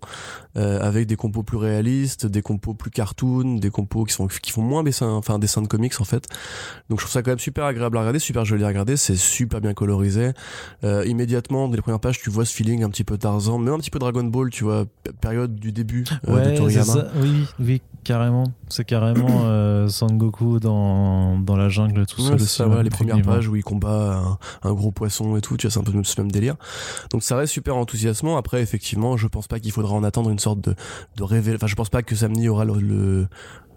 [0.56, 4.52] euh, avec des compos plus réalistes des compos plus cartoon des compos qui sont qui
[4.52, 6.28] font moins dessin enfin dessin de comics en fait.
[6.90, 9.16] Donc je trouve ça quand même super agréable à regarder super joli à regarder c'est
[9.16, 10.32] super bien colorisé.
[10.84, 13.74] Euh, immédiatement dès les premières pages tu vois ce feeling un petit peu Tarzan même
[13.74, 14.86] un petit peu Dragon Ball tu vois
[15.22, 17.06] période du début euh, de Toriyama.
[17.22, 18.46] oui oui carrément.
[18.70, 23.56] C'est carrément euh, Sangoku dans dans la jungle tout seul ça, les premières pages où
[23.56, 26.32] il combat un, un gros poisson et tout, tu vois, c'est un peu le même
[26.32, 26.56] délire.
[27.12, 28.36] Donc ça reste super enthousiasmant.
[28.36, 30.76] Après, effectivement, je pense pas qu'il faudra en attendre une sorte de,
[31.16, 31.56] de révél...
[31.56, 33.28] Enfin, je pense pas que Samni aura le,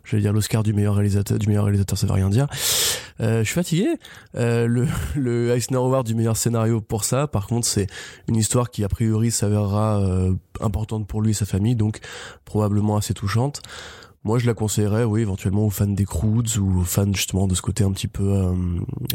[0.04, 2.48] j'allais dire l'Oscar du meilleur réalisateur, du meilleur réalisateur, ça veut rien dire.
[3.20, 3.88] Euh, je suis fatigué.
[4.36, 7.86] Euh, le, le Eisner Award du meilleur scénario pour ça, par contre, c'est
[8.28, 12.00] une histoire qui a priori s'avérera euh, importante pour lui et sa famille, donc
[12.44, 13.62] probablement assez touchante.
[14.24, 17.56] Moi, je la conseillerais, oui, éventuellement aux fans des Croods ou aux fans justement de
[17.56, 18.54] ce côté un petit peu euh,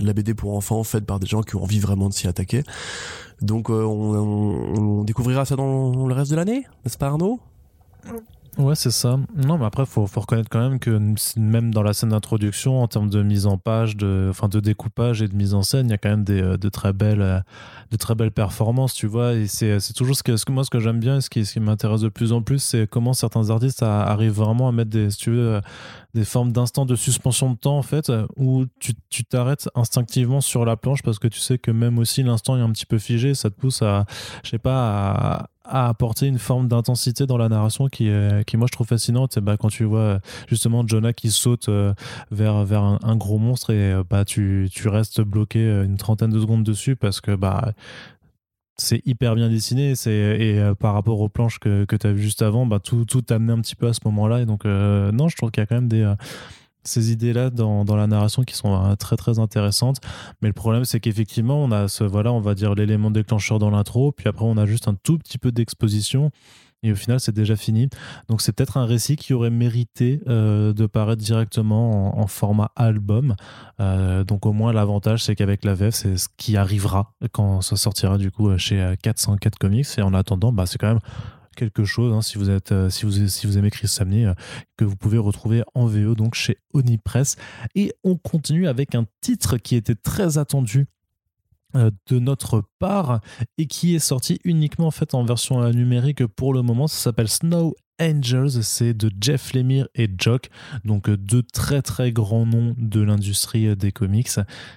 [0.01, 2.63] la BD pour enfants faite par des gens qui ont envie vraiment de s'y attaquer.
[3.41, 7.39] Donc, euh, on, on, découvrira ça dans le reste de l'année, n'est-ce pas Arnaud?
[8.57, 9.19] Ouais, c'est ça.
[9.35, 10.99] Non, mais après, faut, faut reconnaître quand même que
[11.37, 15.21] même dans la scène d'introduction, en termes de mise en page, de, enfin, de découpage
[15.21, 17.21] et de mise en scène, il y a quand même des, euh, de très belles,
[17.21, 17.39] euh,
[17.91, 19.33] de très belles performances, tu vois.
[19.35, 21.45] Et c'est, toujours ce que, ce que moi, ce que j'aime bien, et ce qui,
[21.45, 24.89] ce qui m'intéresse de plus en plus, c'est comment certains artistes arrivent vraiment à mettre
[24.89, 25.61] des, tu veux, euh,
[26.15, 30.65] des formes d'instant de suspension de temps, en fait, où tu, tu t'arrêtes instinctivement sur
[30.65, 33.35] la planche parce que tu sais que même aussi l'instant est un petit peu figé,
[33.35, 34.05] ça te pousse à,
[34.43, 38.09] je sais pas, à, à apporter une forme d'intensité dans la narration qui,
[38.45, 39.39] qui moi je trouve fascinante.
[39.39, 41.93] Bah, quand tu vois justement Jonah qui saute euh,
[42.31, 46.31] vers, vers un, gros monstre et euh, bah, tu, tu restes bloqué euh, une trentaine
[46.31, 47.73] de secondes dessus parce que bah,
[48.77, 52.43] c'est hyper bien dessiné et par rapport aux planches que, que tu as vu juste
[52.43, 54.65] avant bah, tout, tout t'a amené un petit peu à ce moment là et donc
[54.65, 56.13] non je trouve qu'il y a quand même des
[56.87, 59.97] ces idées-là dans, dans, la narration qui sont euh, très très intéressantes.
[60.41, 63.69] Mais le problème, c'est qu'effectivement, on a ce, voilà, on va dire l'élément déclencheur dans
[63.69, 66.31] l'intro, puis après, on a juste un tout petit peu d'exposition.
[66.83, 67.89] Et au final, c'est déjà fini.
[68.29, 73.35] Donc, c'est peut-être un récit qui aurait mérité euh, de paraître directement en, format album.
[73.79, 77.77] Euh, donc, au moins, l'avantage, c'est qu'avec la VF, c'est ce qui arrivera quand ça
[77.77, 79.87] sortira du coup chez 404 Comics.
[79.97, 80.99] Et en attendant, bah, c'est quand même
[81.57, 84.33] quelque chose, hein, si, vous êtes, euh, si, vous, aimez Chris Samney, euh,
[84.77, 87.35] que vous pouvez retrouver en VO donc chez Onipress.
[87.75, 90.87] Et on continue avec un titre qui était très attendu
[91.75, 93.19] euh, de notre part
[93.57, 96.87] et qui est sorti uniquement en en version numérique pour le moment.
[96.87, 100.49] Ça s'appelle Snow Angels, c'est de Jeff Lemire et Jock,
[100.85, 104.29] donc deux très très grands noms de l'industrie des comics,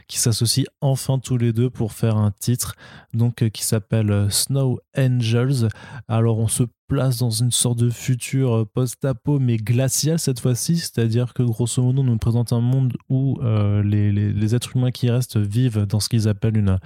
[0.08, 2.74] qui s'associent enfin tous les deux pour faire un titre
[3.14, 5.68] donc qui s'appelle Snow Angels.
[6.08, 11.34] Alors on se place dans une sorte de futur post-apo mais glacial cette fois-ci, c'est-à-dire
[11.34, 15.36] que grosso modo nous présente un monde où euh, les, les, êtres humains qui restent
[15.36, 16.80] vivent dans ce qu'ils appellent une,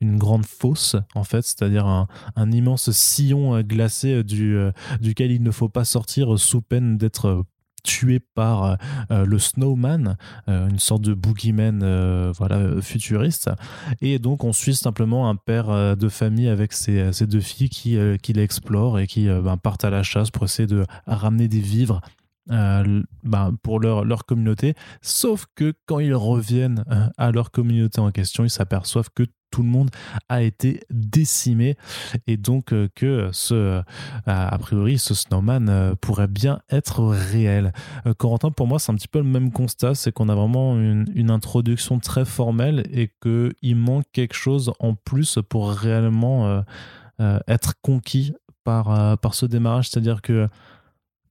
[0.00, 5.42] une grande fosse en fait, c'est-à-dire un, un, immense sillon glacé du, euh, duquel il
[5.42, 7.44] ne faut pas sortir sous peine d'être
[7.82, 8.76] tué par
[9.10, 10.16] euh, le Snowman,
[10.48, 13.50] euh, une sorte de boogeyman euh, voilà, futuriste.
[14.00, 18.32] Et donc on suit simplement un père de famille avec ses, deux filles qui, qui
[18.32, 22.00] l'explorent et qui ben, partent à la chasse pour essayer de ramener des vivres
[22.46, 23.04] ben,
[23.62, 24.74] pour leur, leur communauté.
[25.02, 26.84] Sauf que quand ils reviennent
[27.16, 29.90] à leur communauté en question, ils s'aperçoivent que tout le monde
[30.28, 31.76] a été décimé.
[32.26, 33.82] Et donc euh, que ce euh,
[34.26, 37.72] a priori ce snowman euh, pourrait bien être réel.
[38.18, 39.94] Corentin pour moi c'est un petit peu le même constat.
[39.94, 44.94] C'est qu'on a vraiment une, introduction très formelle et que il manque quelque chose en
[44.94, 46.64] plus pour réellement
[47.46, 48.32] être conquis
[48.64, 49.90] par, par ce démarrage.
[49.90, 50.48] C'est à dire que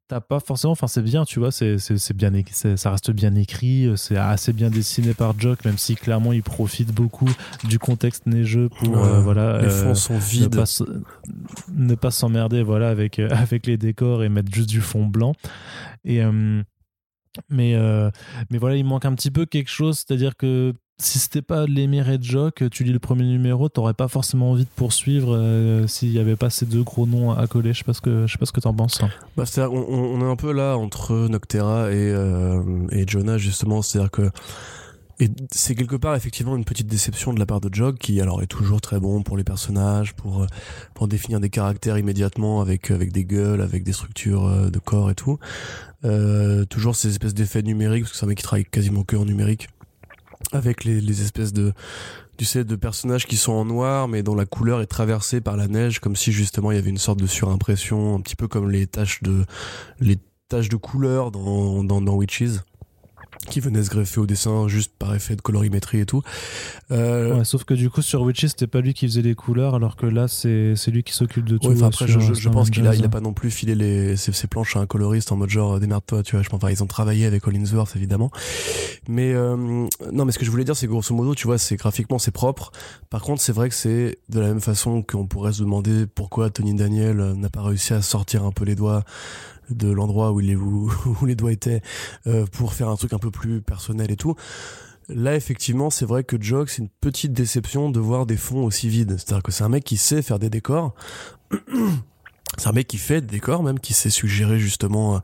[0.09, 1.77] t'as pas forcément enfin c'est bien tu vois c'est
[2.13, 6.33] bien ça reste bien écrit euh, c'est assez bien dessiné par Jock même si clairement
[6.33, 7.29] il profite beaucoup
[7.65, 10.59] du contexte neigeux pour euh, voilà les fonds euh, sont vides.
[11.71, 15.33] ne pas s'emmerder voilà avec avec les décors et mettre juste du fond blanc.
[16.03, 16.21] Et
[17.49, 17.75] mais
[18.49, 21.41] mais voilà il manque un petit peu quelque chose c'est à dire que si c'était
[21.41, 25.35] pas l'émir et Jock, tu lis le premier numéro, t'aurais pas forcément envie de poursuivre
[25.35, 27.73] euh, s'il y avait pas ces deux gros noms à coller.
[27.73, 29.01] Je sais pas ce que je sais t'en penses.
[29.37, 34.29] Bah on, est un peu là entre Noctera et euh, Jonah justement, c'est-à-dire que
[35.51, 38.47] c'est quelque part effectivement une petite déception de la part de Jog qui alors est
[38.47, 43.61] toujours très bon pour les personnages, pour euh, définir des caractères immédiatement avec des gueules,
[43.61, 45.37] avec des structures de corps et tout.
[46.05, 49.17] Euh, toujours ces espèces d'effets numériques parce que c'est un mec qui travaille quasiment que
[49.17, 49.67] en numérique
[50.51, 51.73] avec les, les espèces de
[52.37, 55.57] tu sais de personnages qui sont en noir mais dont la couleur est traversée par
[55.57, 58.47] la neige comme si justement il y avait une sorte de surimpression un petit peu
[58.47, 59.45] comme les taches de
[59.99, 62.61] les taches de couleur dans dans, dans Witches
[63.47, 66.21] qui venait se greffer au dessin juste par effet de colorimétrie et tout.
[66.91, 67.37] Euh...
[67.37, 69.95] Ouais, sauf que du coup sur Witches c'était pas lui qui faisait les couleurs alors
[69.95, 71.69] que là c'est lui qui s'occupe de tout.
[71.69, 74.17] Ouais, après je, je, je pense qu'il a il a pas non plus filé les
[74.17, 76.43] ses, ses, planches à un coloriste en mode genre démerde-toi tu vois.
[76.43, 78.31] Je pense enfin ils ont travaillé avec Hollingsworth évidemment.
[79.07, 81.77] Mais euh, non mais ce que je voulais dire c'est grosso modo tu vois c'est
[81.77, 82.71] graphiquement c'est propre.
[83.09, 86.49] Par contre c'est vrai que c'est de la même façon qu'on pourrait se demander pourquoi
[86.49, 89.03] Tony Daniel n'a pas réussi à sortir un peu les doigts
[89.69, 91.81] de l'endroit où, où, où, les doigts étaient
[92.27, 94.35] euh, pour faire un truc un peu plus personnel et tout.
[95.09, 98.89] Là, effectivement, c'est vrai que Jog, c'est une petite déception de voir des fonds aussi
[98.89, 99.17] vides.
[99.17, 100.93] C'est-à-dire que c'est un mec qui sait faire des décors.
[102.57, 105.21] C'est un mec qui fait des décors même, qui sait suggérer justement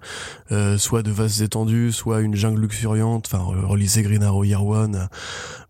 [0.52, 3.28] euh, soit de vastes étendues, soit une jungle luxuriante.
[3.28, 5.06] Enfin, relisez Green Arrow Year One, euh,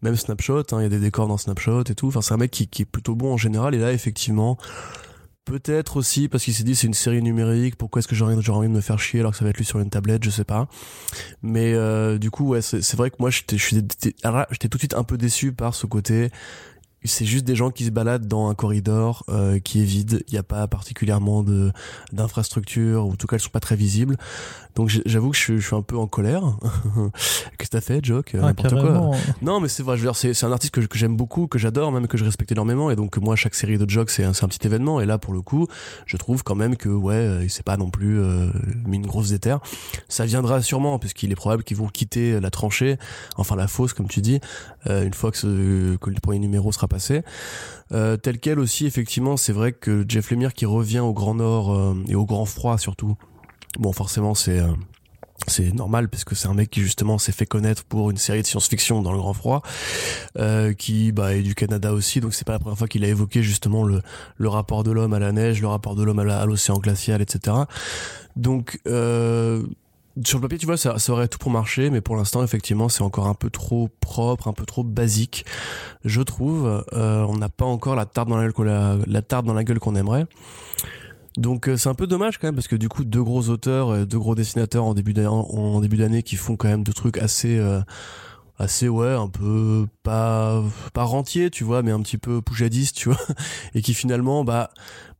[0.01, 0.63] même Snapshot.
[0.71, 2.07] Hein, il y a des décors dans Snapshot et tout.
[2.07, 3.73] Enfin, c'est un mec qui, qui, est plutôt bon en général.
[3.73, 4.57] Et là, effectivement,
[5.45, 8.67] Peut-être aussi parce qu'il s'est dit c'est une série numérique, pourquoi est-ce que j'aurais envie
[8.67, 10.43] de me faire chier alors que ça va être lu sur une tablette, je sais
[10.43, 10.67] pas.
[11.43, 15.03] Mais euh, du coup, ouais, c'est vrai que moi j'étais j'étais tout de suite un
[15.03, 16.31] peu déçu par ce côté
[17.05, 20.23] c'est juste des gens qui se baladent dans un corridor euh, qui est vide.
[20.27, 21.71] Il n'y a pas particulièrement de
[22.11, 24.17] d'infrastructure, ou en tout cas elles sont pas très visibles.
[24.75, 26.43] Donc j'avoue que je, je, suis un peu en colère.
[27.57, 29.11] Qu'est-ce que t'as fait, Joke ah, N'importe quoi.
[29.41, 29.95] Non, mais c'est vrai.
[29.97, 32.25] Je veux dire, c'est un artiste que, que j'aime beaucoup, que j'adore, même que je
[32.25, 32.91] respecte énormément.
[32.91, 34.99] Et donc moi, chaque série de Joke, c'est un, un, petit événement.
[34.99, 35.67] Et là, pour le coup,
[36.05, 38.47] je trouve quand même que ouais, euh, il s'est pas non plus euh,
[38.85, 39.59] mis une grosse déterre.
[40.09, 42.97] Ça viendra sûrement, puisqu'il est probable qu'ils vont quitter la tranchée,
[43.37, 44.39] enfin la fosse, comme tu dis,
[44.87, 46.87] euh, une fois que, ce, que le premier numéro sera
[47.91, 51.73] Euh, tel quel aussi, effectivement, c'est vrai que Jeff Lemire qui revient au Grand Nord
[51.73, 53.15] euh, et au Grand Froid surtout
[53.79, 54.71] Bon, forcément, c'est euh,
[55.47, 58.41] c'est normal parce que c'est un mec qui justement s'est fait connaître pour une série
[58.41, 59.61] de science-fiction dans le grand froid
[60.77, 63.43] qui bah est du Canada aussi donc c'est pas la première fois qu'il a évoqué
[63.43, 64.01] justement le
[64.37, 67.57] le rapport de l'homme à la neige le rapport de l'homme à l'océan glacial etc
[68.35, 69.63] donc euh,
[70.23, 73.01] sur le papier, tu vois, ça, aurait tout pour marcher, mais pour l'instant, effectivement, c'est
[73.01, 75.45] encore un peu trop propre, un peu trop basique,
[76.05, 76.85] je trouve.
[76.93, 79.63] Euh, on n'a pas encore la tarte dans la gueule, la, la tarte dans la
[79.63, 80.25] gueule qu'on aimerait.
[81.37, 83.89] Donc euh, c'est un peu dommage quand même parce que du coup deux gros auteurs,
[83.89, 87.61] euh, deux gros dessinateurs en début d'année, qui font quand même de trucs assez
[88.57, 93.09] assez ouais un peu pas pas rentier tu vois mais un petit peu poujadiste tu
[93.09, 93.19] vois
[93.75, 94.69] et qui finalement bah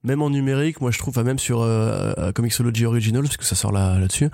[0.05, 3.71] même en numérique moi je trouve même sur euh, Comixology Original parce que ça sort
[3.71, 4.29] là là-dessus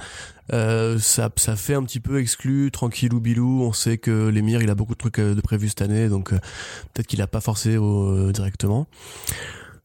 [0.53, 3.63] euh, ça ça fait un petit peu exclu tranquille ou bilou.
[3.63, 7.07] On sait que l'émir il a beaucoup de trucs de prévus cette année donc peut-être
[7.07, 8.87] qu'il a pas forcé au, directement.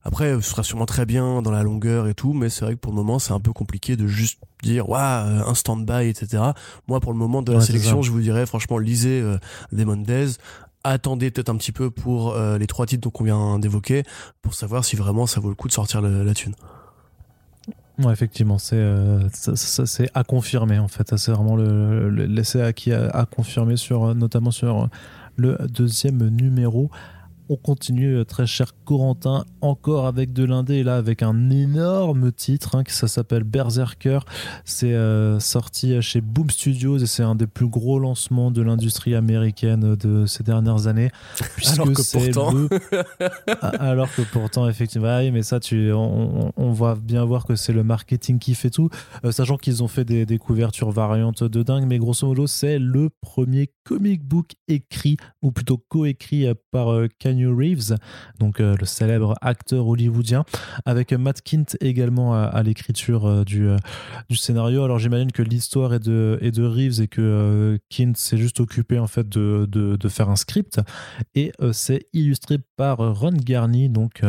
[0.07, 2.79] Après, ce sera sûrement très bien dans la longueur et tout, mais c'est vrai que
[2.79, 6.44] pour le moment, c'est un peu compliqué de juste dire, waouh, un stand-by, etc.
[6.87, 9.37] Moi, pour le moment de la sélection, je vous dirais, franchement, lisez euh,
[9.72, 10.37] Demon Days,
[10.90, 14.03] attendez peut-être un petit peu pour euh, les trois titres qu'on vient d'évoquer,
[14.42, 16.55] pour savoir si vraiment ça vaut le coup de sortir la thune.
[17.99, 19.20] Ouais, effectivement, c'est euh,
[20.14, 21.16] à confirmer en fait.
[21.16, 24.88] C'est vraiment le, l'essai à qui à, confirmer sur notamment sur
[25.37, 26.90] le deuxième numéro.
[27.49, 32.33] On continue, euh, très cher Corentin, encore avec de l'indé, et là avec un énorme
[32.33, 34.21] titre, hein, qui ça s'appelle Berserker.
[34.65, 39.15] C'est euh, sorti chez Boom Studios et c'est un des plus gros lancements de l'industrie
[39.15, 41.11] américaine de ces dernières années.
[41.57, 42.55] Puisque alors que pourtant.
[43.63, 47.73] Ah, alors que pourtant, effectivement, mais ça, tu, on, on, va bien voir que c'est
[47.73, 48.91] le marketing qui fait tout,
[49.25, 52.79] euh, sachant qu'ils ont fait des, des couvertures variantes de dingue, mais grosso modo, c'est
[52.79, 56.89] le premier comic book écrit, ou plutôt coécrit par
[57.37, 57.96] New Reeves,
[58.38, 60.44] donc euh, le célèbre acteur hollywoodien,
[60.85, 63.77] avec Matt Kint également à, l'écriture euh, du, euh,
[64.29, 64.83] du scénario.
[64.83, 68.99] Alors j'imagine que l'histoire est de, est de Reeves et que Kint s'est juste occupé
[68.99, 70.81] en fait de, de, faire un script.
[71.35, 74.22] Et c'est illustré par Ron Garney, donc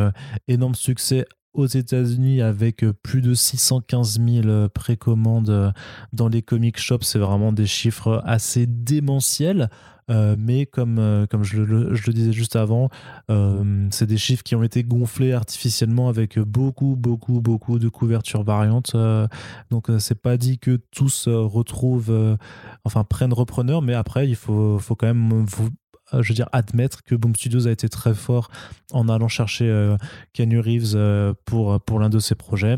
[0.47, 5.73] énorme succès aux États-Unis avec plus de 615 000 précommandes
[6.13, 7.03] dans les comic shops.
[7.03, 9.69] C'est vraiment des chiffres assez démentiels.
[10.09, 12.89] Euh, mais comme, euh, comme je le, disais juste avant,
[13.29, 18.43] euh, c'est des chiffres qui ont été gonflés artificiellement avec beaucoup, beaucoup, beaucoup de couvertures
[18.43, 18.95] variantes.
[19.69, 22.37] donc, c'est pas dit que tous retrouvent,
[22.85, 25.45] enfin, prennent repreneur, mais après, il faut, faut quand même
[26.13, 28.49] je veux dire, admettre que Boom Studios a été très fort
[28.91, 29.97] en allant chercher euh,
[30.33, 30.97] Kenny Reeves
[31.45, 32.77] pour, pour l'un de ses projets.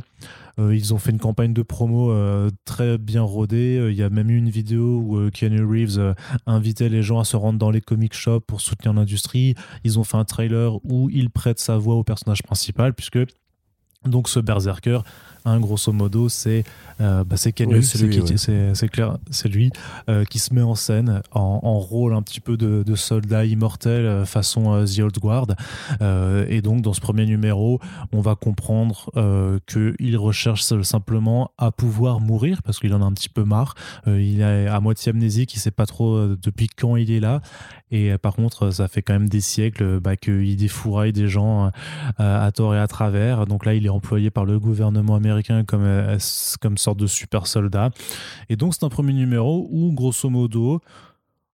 [0.59, 3.77] Euh, ils ont fait une campagne de promo euh, très bien rodée.
[3.77, 6.15] Euh, il y a même eu une vidéo où Keanu Reeves
[6.45, 9.55] invitait les gens à se rendre dans les comic shops pour soutenir l'industrie.
[9.83, 13.19] Ils ont fait un trailer où il prête sa voix au personnage principal, puisque
[14.07, 14.99] donc ce berserker
[15.45, 16.65] Hein, grosso modo, c'est
[16.99, 18.37] euh, bah, c'est Oui, lui, qui- ouais.
[18.37, 19.71] c'est- c'est clair, c'est lui
[20.09, 23.45] euh, qui se met en scène en, en rôle un petit peu de, de soldat
[23.45, 25.47] immortel euh, façon euh, The Old Guard.
[26.01, 27.79] Euh, et donc, dans ce premier numéro,
[28.11, 29.09] on va comprendre
[29.65, 33.75] qu'il recherche simplement à pouvoir mourir parce qu'il en a un petit peu marre.
[34.07, 37.41] Il est à moitié amnésique, il sait pas trop depuis quand il est là.
[37.91, 41.27] Et euh, par contre, ça fait quand même des siècles euh, bah, qu'il défouraille des
[41.27, 43.45] gens euh, à tort et à travers.
[43.45, 45.87] Donc là, il est employé par le gouvernement américain comme,
[46.61, 47.91] comme sorte de super soldat.
[48.49, 50.81] Et donc, c'est un premier numéro où, grosso modo,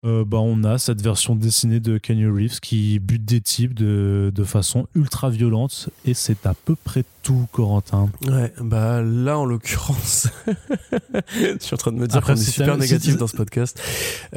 [0.03, 4.31] euh, bah, on a cette version dessinée de Kenny Reeves qui bute des types de,
[4.33, 5.89] de façon ultra violente.
[6.05, 8.09] Et c'est à peu près tout, Corentin.
[8.27, 10.27] Ouais, bah là en l'occurrence,
[11.35, 13.79] je suis en train de me dire Après, qu'on est super négatif dans ce podcast.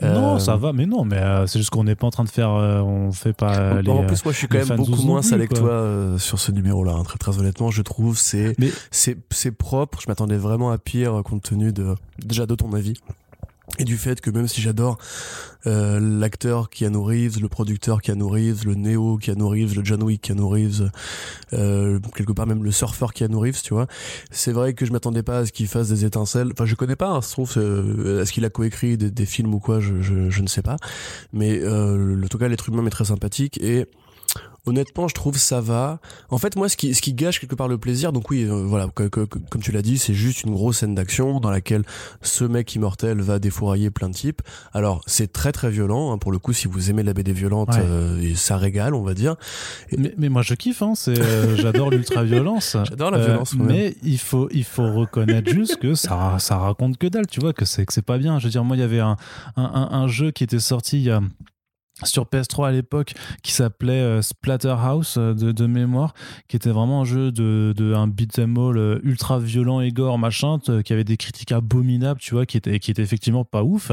[0.02, 2.24] Non, Euh, ça va, mais non, mais euh, c'est juste qu'on n'est pas en train
[2.24, 2.50] de faire.
[2.50, 3.88] on fait pas les.
[3.88, 6.92] en plus, moi, je suis quand même beaucoup moins salé que toi sur ce numéro-là.
[6.92, 7.04] hein.
[7.04, 9.98] Très, très honnêtement, je trouve c'est Mais- c'est c'est propre.
[10.02, 12.94] Je m'attendais vraiment à pire compte tenu de déjà de ton avis
[13.78, 14.98] et du fait que même si j'adore
[15.66, 20.20] euh, l'acteur Keanu Reeves, le producteur Keanu Reeves, le Neo Keanu Reeves, le John Wick
[20.22, 20.90] Keanu Reeves,
[21.54, 23.86] euh, quelque part même le surfeur Keanu Reeves, tu vois.
[24.30, 26.50] C'est vrai que je m'attendais pas à ce qu'il fasse des étincelles.
[26.52, 27.08] Enfin, je connais pas.
[27.08, 30.28] hein, se trouve, euh, est-ce qu'il a coécrit des, des films ou quoi je, je,
[30.28, 30.76] je ne sais pas.
[31.32, 33.86] Mais euh, en tout cas, l'être humain m'est très sympathique et
[34.66, 35.98] honnêtement, je trouve ça va.
[36.30, 38.64] En fait, moi, ce qui, ce qui gâche quelque part le plaisir, donc oui, euh,
[38.66, 41.50] voilà, que- que- que- comme tu l'as dit, c'est juste une grosse scène d'action dans
[41.50, 41.82] laquelle
[42.22, 44.42] ce mec immortel va défourailler plein de types.
[44.72, 46.12] Alors, c'est très très violent.
[46.12, 47.82] hein, pour le coup, si vous aimez la BD violente, Ouais.
[47.84, 49.36] euh, ça régale, on va dire.
[49.96, 52.76] Mais, mais moi je kiffe, hein, c'est, euh, j'adore l'ultra-violence.
[52.88, 53.66] J'adore la violence, quand même.
[53.68, 57.52] mais il faut, il faut reconnaître juste que ça, ça raconte que dalle, tu vois,
[57.52, 58.38] que c'est, que c'est pas bien.
[58.38, 59.16] Je veux dire, moi il y avait un,
[59.56, 61.20] un, un- un jeu qui était sorti il y a
[62.02, 66.12] sur PS3 à l'époque qui s'appelait euh, Splatterhouse euh, de, mémoire
[66.48, 70.18] qui était vraiment un jeu de, de un beat'em all euh, ultra violent et gore
[70.18, 73.92] machin qui avait des critiques abominables tu vois qui était qui était effectivement pas ouf.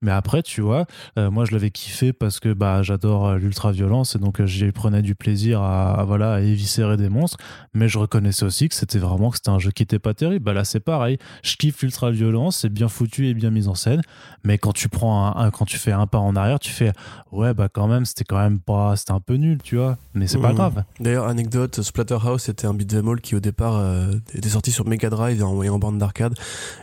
[0.00, 0.86] Mais après tu vois
[1.16, 5.14] moi je l'avais kiffé parce que bah j'adore l'ultra violence et donc j'y prenais du
[5.14, 7.36] plaisir à, à, voilà à éviscérer des monstres.
[7.74, 10.44] Mais je reconnaissais aussi que c'était vraiment que c'était un jeu qui était pas terrible.
[10.44, 11.18] Bah là c'est pareil.
[11.44, 14.00] Je kiffe l'ultra violence c'est bien foutu et bien mis en scène.
[14.44, 16.92] Mais quand tu prends un, un- quand tu fais un pas en arrière tu fais
[17.30, 19.96] ouais bah quand même c'était quand même pas c'était un peu nul tu vois.
[20.14, 20.84] Mais c'est pas grave.
[21.00, 25.08] D'ailleurs, anecdote, Splatterhouse était un beat'em all qui au départ euh, était sorti sur Mega
[25.10, 26.34] Drive et en, en bande d'arcade,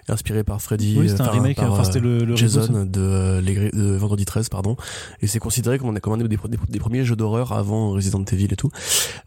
[0.07, 2.91] inspiré par Freddy, oui c'était un enfin, remake par, enfin c'était le, le Jason reboot.
[2.91, 4.75] de, euh, les Gri- de Vendredi 13 pardon.
[5.21, 6.37] Et c'est considéré comme, on comme un des, des-
[6.69, 8.71] des premiers jeux d'horreur avant Resident Evil et tout.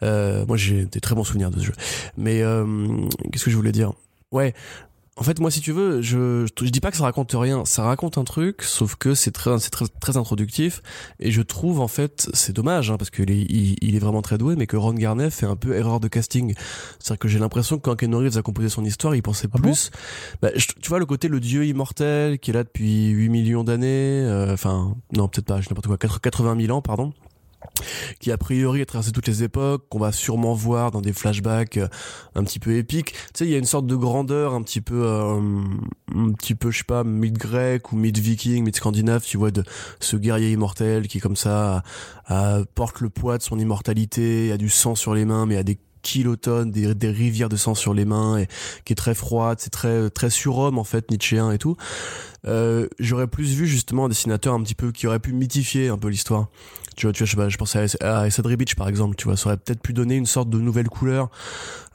[0.03, 1.73] Euh, moi j'ai des très bons souvenirs de ce jeu.
[2.17, 2.65] Mais euh,
[3.33, 3.93] qu'est-ce que je voulais dire?
[4.31, 4.55] Ouais
[5.17, 7.65] en fait, moi, si tu veux, je, je, je dis pas que ça raconte rien.
[7.67, 10.81] Ça raconte un truc, sauf que c'est très, c'est très, très introductif.
[11.21, 14.23] Et je trouve, en fait, c'est dommage, hein, parce qu'il est, il, il est vraiment
[14.23, 16.55] très doué, mais que Ron Garnet fait un peu erreur de casting.
[16.99, 19.59] C'est-à-dire que j'ai l'impression que quand Ken Reeves a composé son histoire, il pensait Ah
[19.59, 19.91] bon plus.
[20.41, 23.65] bah, je- tu vois, le côté le dieu immortel qui est là depuis 8 millions
[23.65, 23.87] d'années.
[24.25, 27.13] euh, Enfin, non, peut-être pas, je n'importe quoi, 4- 80 000 ans, pardon
[28.21, 31.79] qui a priori a traversé toutes les époques, qu'on va sûrement voir dans des flashbacks
[31.79, 31.89] euh,
[32.35, 33.13] un petit peu épiques.
[33.13, 35.41] Tu sais, il y a une sorte de grandeur un petit peu, euh,
[36.15, 39.51] un petit peu, je sais pas, mythe grec ou mythe viking, mythe scandinave, tu vois,
[39.51, 39.65] de
[40.01, 41.83] ce guerrier immortel qui, comme ça,
[42.75, 45.79] porte le poids de son immortalité, a du sang sur les mains, mais a des
[46.03, 48.49] kilotonnes, des, des rivières de sang sur les mains, et
[48.85, 51.77] qui est très froide, c'est très très surhomme en fait, nietzschéen et tout.
[52.47, 55.99] Euh, J'aurais plus vu justement un dessinateur un petit peu qui aurait pu mythifier un
[55.99, 56.49] peu l'histoire.
[56.97, 59.25] Tu vois, tu vois, je sais pas, je pensais à, à Ribic par exemple, tu
[59.25, 61.31] vois, ça aurait peut-être pu donner une sorte de nouvelle couleur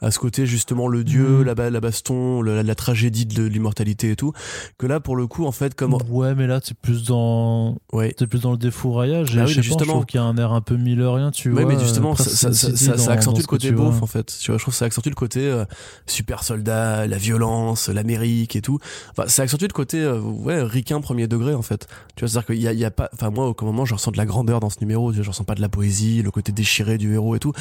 [0.00, 1.42] à ce côté justement le dieu, Mhm.
[1.54, 4.32] la, la baston, la, la tragédie de l'immortalité et tout.
[4.78, 8.14] Que là, pour le coup, en fait, comme ouais mais là c'est plus dans ouais,
[8.18, 9.84] c'est plus dans le défouraillage et Bah je oui, sais mais pas, justement.
[9.84, 12.14] je trouve qu'il y a un air un peu millerien tu Ouais, vois mais justement,
[12.14, 14.36] ça, ça, ça, dans- ça accentue le côté beauf en fait.
[14.40, 15.64] Tu vois, je trouve que ça accentue le côté euh,
[16.06, 18.78] super soldat, la violence, l'Amérique et tout.
[19.10, 21.88] Enfin, ça accentue le côté euh, ouais ricain premier degré en fait.
[22.16, 23.08] Tu vois, c'est-à-dire qu'il y a, il y a pas.
[23.14, 24.87] Enfin, moi, au moment, je ressens de la grandeur dans ce numéro.
[24.94, 27.52] Tu vois, je ressens pas de la poésie, le côté déchiré du héros et tout.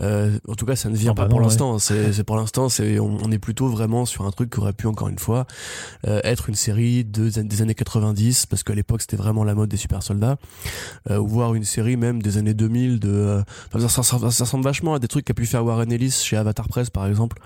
[0.00, 1.50] Euh, en tout cas, ça ne vient Ah bah pas pour non, ouais.
[1.50, 1.78] l'instant.
[1.78, 4.86] C'est pour l'instant, c'est on, on est plutôt vraiment sur un truc qui aurait pu
[4.86, 5.46] encore une fois
[6.06, 9.68] euh, être une série de, des années 90 parce qu'à l'époque c'était vraiment la mode
[9.68, 10.36] des super soldats
[11.10, 13.42] euh, ou voir une série même des années 2000 de euh,
[13.78, 16.36] ça, ça, ça, ça ressemble vachement à des trucs qu'a pu faire Warren Ellis chez
[16.36, 17.38] Avatar Press par exemple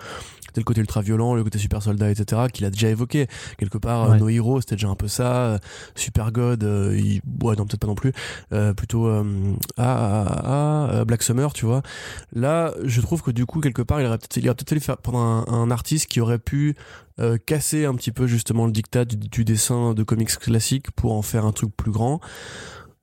[0.56, 3.26] le côté ultra violent le côté super soldat etc qu'il a déjà évoqué.
[3.58, 4.18] Quelque part euh, Ouais.
[4.18, 5.32] No Hero c'était déjà un peu ça.
[5.32, 5.58] Euh,
[5.94, 7.20] Super God euh, il...
[7.44, 8.12] ouais non peut-être pas non plus.
[8.52, 9.24] Euh, plutôt euh,
[9.76, 11.82] ah, ah, ah, euh, Black Summer tu vois.
[12.32, 14.80] Là je trouve que du coup quelque part il aurait peut-être il aurait peut-être fallu
[14.80, 16.76] faire prendre un, un artiste qui aurait pu
[17.18, 21.12] euh, casser un petit peu justement le dictat du, du dessin de comics classique pour
[21.12, 22.20] en faire un truc plus grand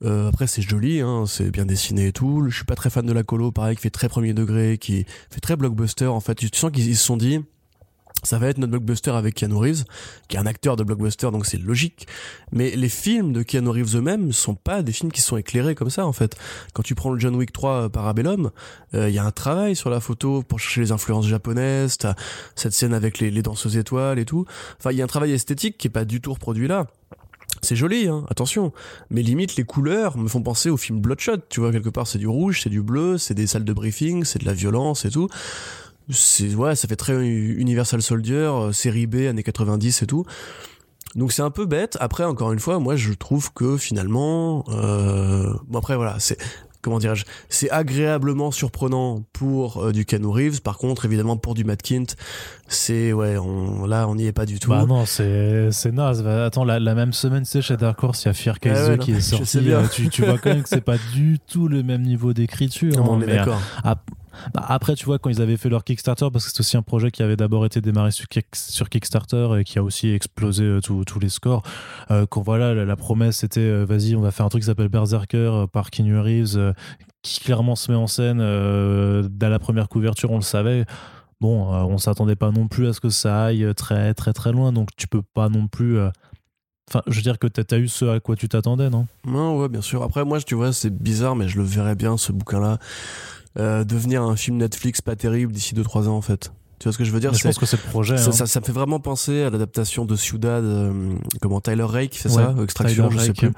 [0.04, 2.46] euh, après c'est joli, hein, c'est bien dessiné et tout.
[2.48, 5.04] Je suis pas très fan de la colo, pareil, qui fait très premier degré, qui
[5.30, 6.06] fait très blockbuster.
[6.06, 7.40] En fait, tu sens qu'ils ils se sont dit,
[8.24, 9.84] ça va être notre blockbuster avec Keanu Reeves,
[10.28, 12.06] qui est un acteur de blockbuster, donc c'est logique.
[12.52, 15.90] Mais les films de Keanu Reeves eux-mêmes sont pas des films qui sont éclairés comme
[15.90, 16.36] ça, en fait.
[16.74, 18.50] Quand tu prends le John Wick 3 euh, Parabellum,
[18.94, 22.14] euh, il y a un travail sur la photo pour chercher les influences japonaises, t'as
[22.56, 24.46] cette scène avec les, les danseuses étoiles et tout.
[24.78, 26.86] Enfin, il y a un travail esthétique qui est pas du tout reproduit là.
[27.62, 28.72] C'est joli, hein, attention.
[29.10, 31.38] Mais limite, les couleurs me font penser au film Bloodshot.
[31.48, 34.24] Tu vois, quelque part, c'est du rouge, c'est du bleu, c'est des salles de briefing,
[34.24, 35.28] c'est de la violence et tout
[36.10, 40.24] c'est ouais, ça fait très Universal Soldier, euh, série B, années 90 et tout.
[41.14, 41.96] Donc c'est un peu bête.
[42.00, 45.52] Après, encore une fois, moi je trouve que finalement, euh...
[45.66, 46.38] bon après voilà, c'est
[46.82, 50.62] comment dirais-je, c'est agréablement surprenant pour euh, du Keanu Reeves.
[50.62, 52.16] Par contre, évidemment, pour du Matt Kint,
[52.66, 54.70] c'est ouais, on, là, on n'y est pas du tout.
[54.70, 56.22] Bah non, c'est c'est naze.
[56.22, 59.12] Bah, attends, la, même semaine, sais, chez Dark Horse, il y a Fear Case qui
[59.12, 59.58] est sorti.
[59.72, 62.92] Euh, tu, tu vois quand même que c'est pas du tout le même niveau d'écriture.
[62.98, 63.60] on hein, est d'accord.
[64.54, 66.82] Bah, après, tu vois, quand ils avaient fait leur Kickstarter, parce que c'est aussi un
[66.82, 71.18] projet qui avait d'abord été démarré sur, Kickstarter et qui a aussi explosé euh, tous
[71.20, 71.62] les scores,
[72.10, 74.88] euh, quand voilà, la, promesse était euh, vas-y, on va faire un truc qui s'appelle
[74.88, 76.74] Berserker par Keanu Reeves,
[77.22, 78.38] qui clairement se met en scène
[79.28, 80.84] dès la première couverture, on le savait
[81.40, 84.72] bon, on s'attendait pas non plus à ce que ça aille très très très loin,
[84.72, 85.98] donc tu peux pas non plus.
[86.88, 89.06] Enfin, je veux dire que tu as, eu ce à quoi tu t'attendais, non?
[89.26, 90.02] Non, ouais, bien sûr.
[90.02, 92.78] Après, moi, tu vois, c'est bizarre, mais je le verrais bien, ce bouquin-là.
[93.58, 96.52] Euh, devenir un film Netflix pas terrible d'ici 2-3 ans en fait.
[96.78, 97.34] Tu vois ce que je veux dire?
[97.34, 98.16] Je pense que c'est le projet.
[98.16, 98.46] Ça, hein.
[98.46, 102.54] ça, me fait vraiment penser à l'adaptation de Ciudad, euh, comment Tyler Rake, c'est ça?
[102.62, 103.50] Extraction, je sais plus.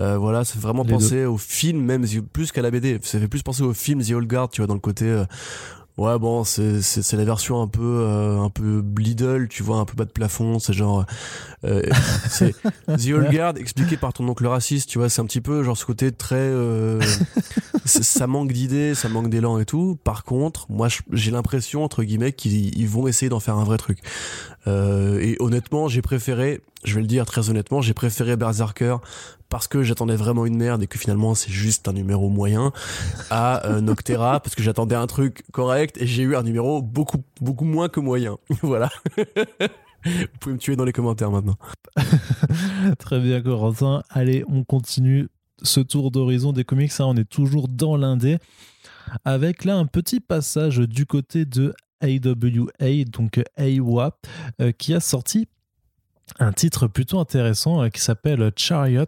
[0.00, 2.98] Euh, voilà, ça fait vraiment penser au film, même plus qu'à la BD.
[3.02, 5.24] Ça fait plus penser au film The Old Guard, tu vois, dans le côté euh,
[5.98, 9.86] Ouais, bon, c'est c'est la version un peu euh, un peu Lidl, tu vois, un
[9.86, 10.58] peu bas de plafond.
[10.58, 11.06] C'est genre
[11.64, 11.82] euh,
[12.28, 12.54] c'est
[12.86, 15.08] The Old Guard expliqué par ton oncle raciste, tu vois.
[15.08, 17.00] C'est un petit peu genre ce côté très euh,
[17.86, 19.98] ça manque d'idées, ça manque d'élan et tout.
[20.04, 24.00] Par contre, moi, j'ai l'impression entre guillemets qu'ils vont essayer d'en faire un vrai truc.
[24.66, 28.96] Euh, et honnêtement, j'ai préféré, je vais le dire très honnêtement, j'ai préféré Berserker
[29.48, 32.72] parce que j'attendais vraiment une merde et que finalement c'est juste un numéro moyen
[33.30, 37.22] à euh, Noctera parce que j'attendais un truc correct et j'ai eu un numéro beaucoup
[37.40, 38.38] beaucoup moins que moyen.
[38.62, 38.90] voilà.
[40.04, 41.56] Vous pouvez me tuer dans les commentaires maintenant.
[42.98, 44.02] Très bien Corentin.
[44.10, 45.28] Allez, on continue
[45.62, 46.92] ce tour d'horizon des comics.
[46.92, 48.38] Ça, on est toujours dans l'indé
[49.24, 54.18] avec là un petit passage du côté de AWA, donc AWA,
[54.60, 55.46] euh, qui a sorti
[56.40, 59.04] un titre plutôt intéressant euh, qui s'appelle Chariot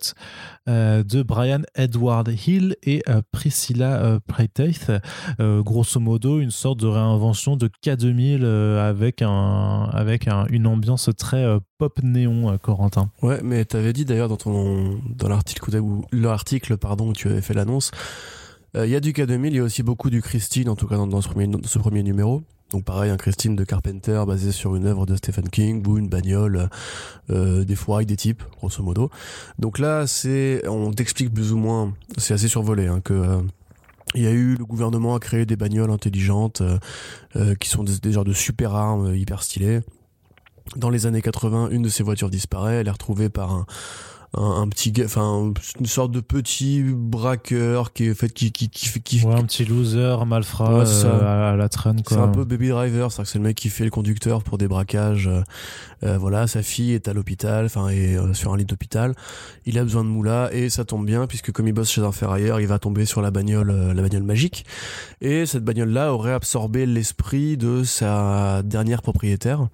[0.68, 4.92] euh, de Brian Edward Hill et Priscilla Preitaith.
[5.38, 11.44] grosso modo, une sorte de réinvention de K2000 avec, un, avec une ambiance très
[11.78, 13.10] pop néon, Corentin.
[13.22, 14.36] Ouais, mais tu avais dit d'ailleurs dans,
[15.08, 15.70] dans l'article,
[16.12, 17.90] l'article pardon, où tu avais fait l'annonce,
[18.74, 20.96] il y a du K2000, il y a aussi beaucoup du Christine, en tout cas
[20.96, 22.44] dans, ce, premier, ce premier numéro.
[22.70, 26.08] Donc pareil, un Christine de Carpenter basé sur une œuvre de Stephen King ou une
[26.08, 26.68] bagnole,
[27.30, 29.10] euh, des foirailles des types, grosso modo.
[29.58, 33.40] Donc là, c'est, on t'explique plus ou moins, c'est assez survolé, hein, que euh,
[34.14, 36.78] il y a eu le gouvernement a créé des bagnoles intelligentes euh,
[37.36, 39.80] euh qui sont des, des, genres de super armes hyper stylées.
[40.76, 43.66] Dans les années 80, une de ces voitures disparaît, elle est retrouvée par un
[44.34, 49.24] un, petit enfin une sorte de petit braqueur qui est fait qui qui qui, qui
[49.24, 53.24] ouais, un petit loser malfrat euh, à, la traîne c'est un peu baby driver c'est
[53.24, 55.42] c'est le mec qui fait le conducteur pour des braquages euh,
[56.04, 59.14] euh, voilà sa fille est à l'hôpital enfin est sur un lit d'hôpital
[59.64, 62.12] il a besoin de moula et ça tombe bien puisque comme il bosse chez un
[62.12, 64.64] ferrailleur il va tomber sur la bagnole la bagnole magique.
[65.20, 69.68] Et cette bagnole là aurait absorbé l'esprit de sa dernière propriétaire.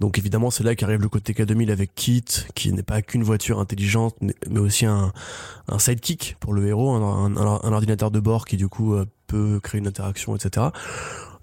[0.00, 2.24] Donc évidemment c'est là qu'arrive le côté K2000 avec Kit
[2.54, 5.12] qui n'est pas qu'une voiture intelligente, mais aussi un,
[5.78, 9.78] sidekick pour le héros, un, un, ordinateur de bord qui du coup euh, peut créer
[9.78, 10.66] une interaction, etc.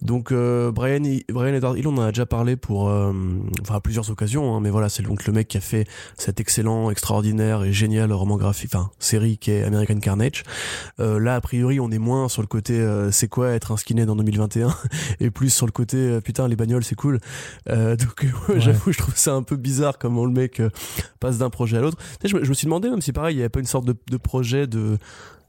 [0.01, 3.11] Donc euh, Brian, Brian Edward Hill, on en a déjà parlé pour, euh,
[3.61, 5.87] enfin à plusieurs occasions, hein, mais voilà, c'est donc le mec qui a fait
[6.17, 10.43] cet excellent, extraordinaire et génial roman graphique, enfin série qui est American Carnage.
[10.99, 13.77] Euh, là, a priori, on est moins sur le côté euh, c'est quoi être un
[13.77, 14.75] skinhead en 2021
[15.19, 17.19] et plus sur le côté euh, putain les bagnoles c'est cool.
[17.67, 18.25] donc
[18.57, 20.61] j'avoue, je trouve ça un peu bizarre comment le mec
[21.19, 21.97] passe d'un projet à l'autre.
[22.23, 23.95] Je, je, me suis demandé même si pareil, il y avait pas une sorte de,
[24.09, 24.97] de projet de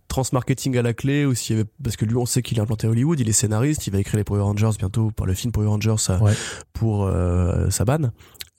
[0.09, 2.61] transmarketing à la clé ou s'il y avait parce que lui on sait qu'il est
[2.61, 5.34] implanté à Hollywood il est scénariste il va écrire les Power Rangers bientôt pour le
[5.34, 5.96] film Power Rangers
[6.72, 8.11] pour euh, Saban.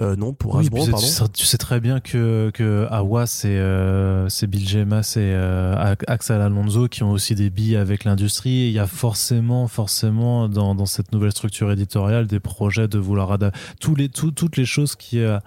[0.02, 1.28] Euh, non pour oui, Hasbro pardon.
[1.34, 6.40] tu sais, très bien que que Awa c'est euh, c'est Bill Gemas et euh, Axel
[6.40, 8.68] Alonso qui ont aussi des billes avec l'industrie.
[8.68, 13.34] Il y a forcément forcément dans, dans cette nouvelle structure éditoriale des projets de vouloir
[13.34, 15.38] adapter tous les tout, toutes les choses qui euh,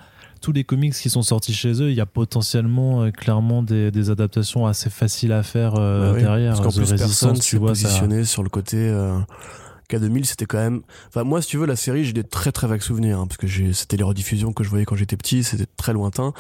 [0.43, 4.11] tous les comics qui sont sortis chez eux, il y a potentiellement euh, clairement des,
[4.11, 6.55] adaptations assez faciles à faire euh, bah derrière.
[6.55, 8.93] Parce qu'en plus, personne vois, positionné sur le côté.
[9.89, 10.83] K2000, c'était quand même.
[11.09, 13.39] Enfin, moi, si tu veux, la série, j'ai des très très vagues souvenirs, hein, parce
[13.39, 16.33] que c'était les rediffusions que je voyais quand j'étais petit, c'était très lointain,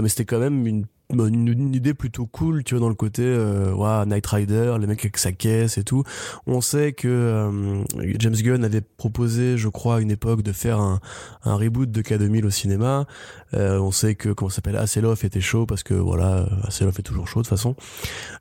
[0.00, 3.22] mais c'était quand même une bah, une, idée plutôt cool, tu vois, dans le côté
[3.24, 6.04] euh, Night Rider, les mecs avec sa caisse et tout.
[6.46, 7.84] On sait que euh,
[8.18, 11.00] James Gunn avait proposé, je crois, à une époque de faire un,
[11.44, 13.06] un reboot de K2000 au cinéma.
[13.54, 17.28] Euh, on sait que, comment s'appelle, Asseloff était chaud parce que voilà, Asseloff est toujours
[17.28, 17.76] chaud de toute façon.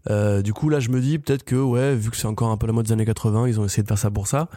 [0.10, 2.58] Euh, du coup, là, je me dis peut-être que, ouais, vu que c'est encore un
[2.58, 4.48] peu la mode des années 80, ils ont essayé de faire ça pour ça.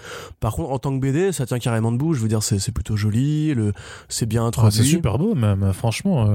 [0.40, 2.14] Par contre, en tant que BD, ça tient carrément debout.
[2.14, 3.72] Je veux dire, c'est plutôt joli, le,
[4.08, 4.80] c'est bien introduit.
[4.80, 5.72] Ah, c'est super beau, même.
[5.72, 6.28] Franchement,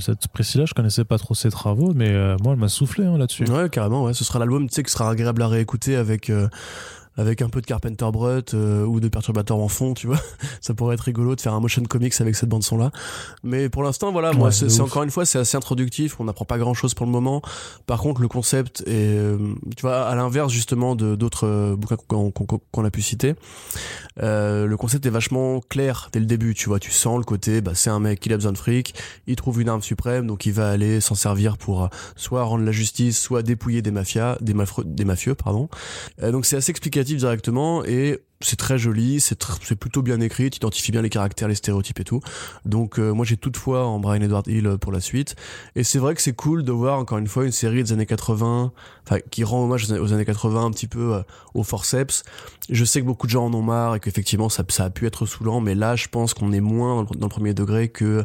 [0.00, 3.18] cette précis-là, je connaissais pas trop ses travaux, mais euh, moi, elle m'a soufflé hein,
[3.18, 3.44] là-dessus.
[3.44, 4.14] Ouais, carrément, ouais.
[4.14, 6.48] Ce sera l'album, tu sais, qui sera agréable à réécouter avec, euh,
[7.16, 10.20] avec un peu de Carpenter Brut euh, ou de perturbateurs en fond, tu vois.
[10.60, 12.90] ça pourrait être rigolo de faire un motion comics avec cette bande son là.
[13.42, 16.18] Mais pour l'instant, voilà, moi, c'est encore une fois, c'est assez introductif.
[16.20, 17.42] On n'apprend pas grand chose pour le moment.
[17.86, 19.38] Par contre, le concept est, euh,
[19.76, 21.96] tu vois, à l'inverse justement de d'autres euh, bouquins
[22.72, 23.34] qu'on a pu citer.
[24.22, 26.80] Euh, le concept est vachement clair dès le début, tu vois.
[26.80, 28.94] Tu sens le côté, bah, c'est un mec qui a besoin de fric,
[29.26, 32.72] il trouve une arme suprême, donc il va aller s'en servir pour soit rendre la
[32.72, 34.54] justice, soit dépouiller des mafias, des,
[34.84, 35.68] des mafieux, pardon.
[36.22, 40.92] donc c'est assez explicatif directement et c'est très joli, c'est plutôt bien écrit, tu identifies
[40.92, 42.20] bien les caractères, les stéréotypes et tout.
[42.64, 45.34] Donc euh, moi j'ai toutefois en Brian Edward Hill euh, pour la suite.
[45.76, 48.06] Et c'est vrai que c'est cool de voir encore une fois une série des années
[48.06, 48.72] 80,
[49.06, 51.22] enfin qui rend hommage aux années 80 un petit peu euh,
[51.54, 52.22] au forceps.
[52.68, 55.06] Je sais que beaucoup de gens en ont marre et qu'effectivement ça, ça a pu
[55.06, 58.24] être saoulant, mais là je pense qu'on est moins dans le, premier degré que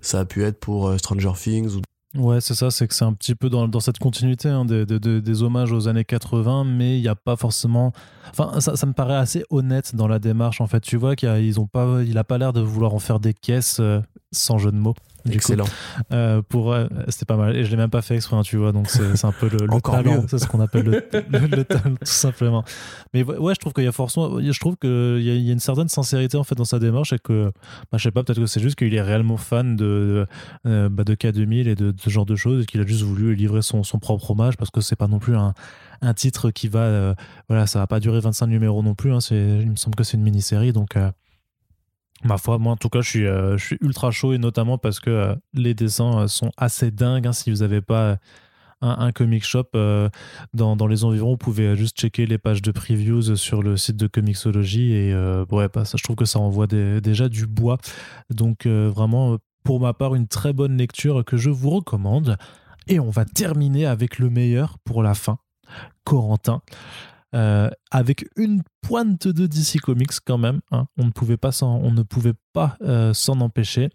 [0.00, 1.82] ça a pu être pour Stranger Things ou
[2.16, 5.72] Ouais, c'est ça, c'est que c'est un petit peu dans, cette continuité hein, des, hommages
[5.72, 7.92] aux années 80, mais il n'y a pas forcément.
[8.30, 10.80] Enfin, ça, ça, me paraît assez honnête dans la démarche, en fait.
[10.80, 13.78] Tu vois qu'il ont pas, il a pas l'air de vouloir en faire des caisses
[13.80, 14.00] euh,
[14.32, 14.94] sans jeu de mots.
[15.30, 15.64] Excellent.
[16.12, 17.56] Euh, pour, euh, c'était pas mal.
[17.56, 18.72] Et je l'ai même pas fait exprès, hein, tu vois.
[18.72, 20.24] Donc c'est, un peu le, talent.
[20.28, 22.64] C'est ce qu'on appelle le, talent, tout simplement.
[23.14, 25.52] Mais ouais, je trouve qu'il y a forcément, je trouve qu'il y, a, y a
[25.52, 27.52] une certaine sincérité en fait dans sa démarche et que,
[27.90, 30.26] bah, je sais pas, peut-être que c'est juste qu'il est réellement fan de,
[30.66, 33.34] euh, bah, de K2000 et de, ce genre de choses et qu'il a juste voulu
[33.34, 35.54] livrer son, son propre hommage parce que c'est pas non plus un,
[36.02, 37.14] un titre qui va,
[37.48, 39.12] voilà, ça va pas durer 25 numéros non plus.
[39.12, 40.96] Hein, il me semble que c'est une mini-série, donc
[42.26, 45.10] Ma foi, moi en tout cas, je suis, euh, ultra chaud et notamment parce que
[45.10, 47.26] euh, les dessins euh, sont assez dingues.
[47.26, 47.32] Hein.
[47.32, 48.18] si vous n'avez pas
[48.82, 49.70] un, comic shop
[50.52, 53.96] dans, dans, les environs, vous pouvez juste checker les pages de previews sur le site
[53.96, 55.14] de Comixology et
[55.50, 57.78] ouais, bah, ça, je trouve que ça envoie déjà du bois.
[58.28, 62.36] Donc vraiment, pour ma part, une très bonne lecture que je vous recommande.
[62.86, 65.38] Et on va terminer avec le meilleur pour la fin,
[66.04, 66.60] Corentin.
[67.34, 70.60] Euh, avec une pointe de DC Comics quand même.
[70.70, 70.86] Hein.
[70.96, 71.82] On ne pouvait pas s'en,
[72.82, 73.90] euh, s'en empêcher.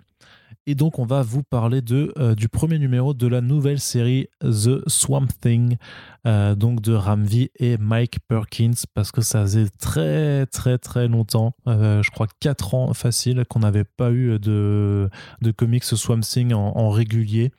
[0.67, 4.27] Et donc, on va vous parler de, euh, du premier numéro de la nouvelle série
[4.41, 5.77] The Swamp Thing,
[6.23, 12.09] donc de Ramvi et Mike Perkins, parce que ça faisait très, très, très longtemps, je
[12.11, 15.09] crois 4 ans facile, qu'on n'avait pas eu de,
[15.41, 17.51] de comics Swamp Thing en, régulier.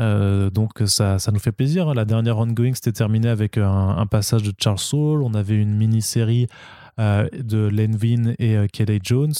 [0.00, 1.88] Euh, donc ça, ça nous fait plaisir.
[1.88, 1.94] Hein.
[1.94, 5.22] La dernière ongoing s'était terminée avec un, passage de Charles Soule.
[5.22, 6.48] On avait une mini-série
[7.02, 9.34] euh, de Len Wein et euh, Kelly Jones.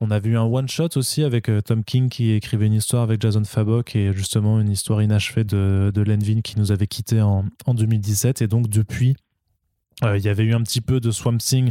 [0.00, 3.44] On avait eu un one-shot aussi avec Tom King qui écrivait une histoire avec Jason
[3.44, 7.74] Fabok et justement une histoire inachevée de, de Len qui nous avait quitté en, en
[7.74, 8.42] 2017.
[8.42, 9.16] Et donc depuis,
[10.02, 11.70] il y avait eu un petit peu de Swamp Thing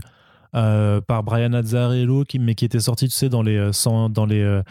[0.56, 3.72] euh, par Brian Azzarello, qui, mais qui était sorti, tu sais, dans les, euh,
[4.10, 4.62] dans les, euh,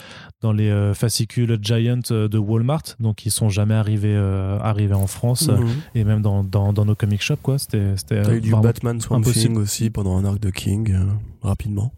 [0.41, 4.16] dans les fascicules Giant de Walmart, donc ils sont jamais arrivés,
[4.61, 5.68] arrivés en France mhm.
[5.95, 7.59] et même dans, dans, dans, nos comic shops, quoi.
[7.59, 10.95] C'était, T'as eu du Batman Swamp Thing aussi pendant un arc de King,
[11.43, 11.93] rapidement.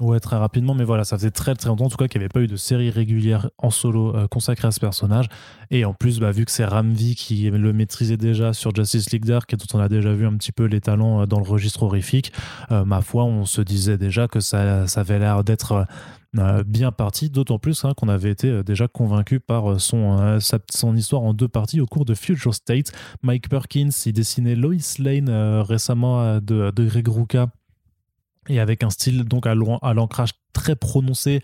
[0.00, 2.24] Ouais, très rapidement, mais voilà, ça faisait très très longtemps en tout cas qu'il n'y
[2.24, 5.26] avait pas eu de série régulière en solo euh, consacrée à ce personnage.
[5.70, 9.24] Et en plus, bah, vu que c'est Ramvi qui le maîtrisait déjà sur Justice League
[9.24, 11.48] Dark et dont on a déjà vu un petit peu les talents euh, dans le
[11.48, 12.32] registre horrifique,
[12.72, 15.86] euh, ma foi, on se disait déjà que ça, avait l'air d'être
[16.66, 21.32] bien parti, d'autant plus hein, qu'on avait été déjà convaincu par son, son histoire en
[21.32, 22.90] deux parties au cours de Future State.
[23.22, 25.30] Mike Perkins, il dessinait Lois Lane
[25.60, 27.48] récemment de, de Greg Rucka
[28.48, 31.42] et avec un style donc à l'ancrage très prononcé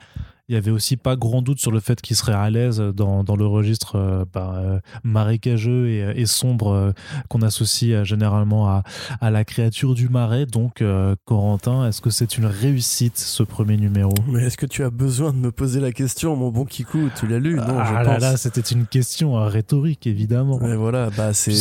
[0.50, 3.22] il y avait aussi pas grand doute sur le fait qu'il serait à l'aise dans,
[3.22, 6.92] dans, le registre euh, bah, euh, marécageux et, et sombre euh,
[7.28, 8.82] qu'on associe généralement à,
[9.20, 10.46] à, la créature du marais.
[10.46, 10.82] Donc,
[11.24, 14.12] Corentin, est-ce que c'est une réussite ce premier numéro?
[14.26, 17.10] Mais est-ce que tu as besoin de me poser la question, mon bon Kikou?
[17.16, 20.58] Tu l'as lu Non, ah là là, c'était une question rhétorique, évidemment.
[20.60, 21.52] Mais voilà, bah c'est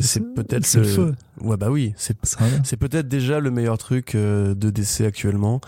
[0.00, 1.14] c'est peut-être le, feu.
[1.40, 2.14] Ouais, bah oui, c'est
[2.76, 5.60] peut-être déjà le meilleur truc euh, de DC actuellement.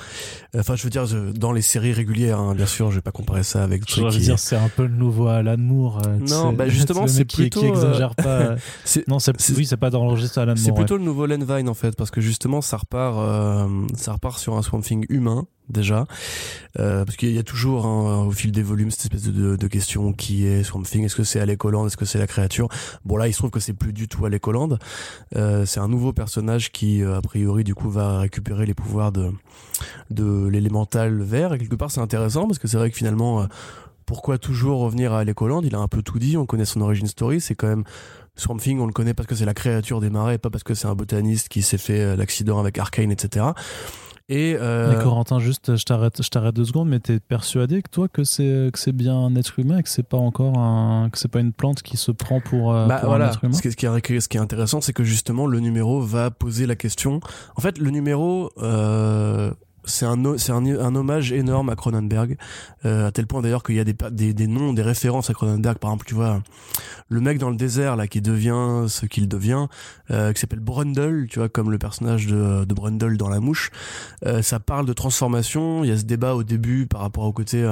[0.56, 3.42] Enfin, je veux dire, dans les séries régulières, hein, bien sûr, je vais pas comparer
[3.42, 6.02] ça avec Je veux dire, c'est un peu le nouveau Alan Moore.
[6.06, 6.56] euh, Non, sais.
[6.56, 8.24] bah justement, c'est mec qui, plutôt, euh, exagère pas.
[8.28, 8.56] euh.
[8.84, 10.58] c'est- non, c'est oui, c'est pas dans le registre Alan Moore.
[10.58, 10.76] C'est ouais.
[10.76, 14.38] plutôt le nouveau Len Vine en fait, parce que justement ça repart, euh, ça repart
[14.38, 16.06] sur un Swamp Thing humain déjà,
[16.78, 20.12] euh, parce qu'il y a toujours hein, au fil des volumes cette espèce de, question
[20.12, 22.68] qui est Swamp Thing, est-ce que c'est Alec Holland, est-ce que c'est la créature?
[23.04, 24.78] Bon là il se trouve que c'est plus du tout Alec Holland,
[25.36, 29.12] euh, c'est un nouveau personnage qui euh, a priori du coup va récupérer les pouvoirs
[29.12, 29.32] de
[30.10, 31.54] de l'élémental vert.
[31.54, 33.46] Et quelque part c'est intéressant parce que c'est vrai que finalement
[34.06, 35.64] pourquoi toujours revenir à Alec Holland?
[35.64, 37.84] Il a un peu tout dit, on connaît son origin story, c'est quand même
[38.34, 40.74] Swamp Thing, on le connaît parce que c'est la créature des marais, pas parce que
[40.74, 43.46] c'est un botaniste qui s'est fait l'accident avec Arcane, etc.
[44.32, 47.90] Et euh, Mais Corentin, juste, je t'arrête, je t'arrête deux secondes, mais t'es persuadé que
[47.90, 51.10] toi que c'est que c'est bien un être humain, et que c'est pas encore un,
[51.10, 53.42] que c'est pas une plante qui se prend pour, euh, bah pour un voilà, être
[53.44, 53.52] humain?
[53.54, 56.00] ce qui, est, ce qui est- ce qui est intéressant, c'est que justement le numéro
[56.00, 57.18] va poser la question.
[57.56, 59.52] En fait, le numéro, euh,
[59.84, 62.36] c'est un, c'est un, un hommage énorme à Cronenberg,
[62.84, 65.34] euh, à tel point d'ailleurs qu'il y a des, des, des noms, des références à
[65.34, 65.78] Cronenberg.
[65.78, 66.42] Par exemple, tu vois,
[67.08, 69.66] le mec dans le désert là qui devient ce qu'il devient,
[70.10, 73.70] euh, qui s'appelle Brundle, tu vois, comme le personnage de, de Brundle dans La Mouche.
[74.26, 75.84] Euh, ça parle de transformation.
[75.84, 77.64] Il y a ce débat au début par rapport au côté.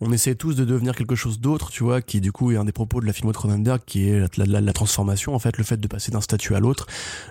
[0.00, 2.64] On essaie tous de devenir quelque chose d'autre, tu vois, qui du coup est un
[2.64, 5.78] des propos de la film de Cronenberg, qui est la, transformation, en fait, le fait
[5.78, 6.86] de passer d'un statut à l'autre,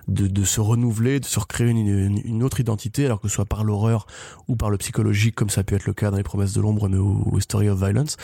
[0.07, 3.63] de, se renouveler, de se recréer une, une- autre identité, alors que ce soit par
[3.63, 4.05] l'horreur
[4.47, 6.61] ou par le psychologique, comme ça a pu être le cas dans Les Promesses de
[6.61, 8.17] l'ombre ou, History of Violence.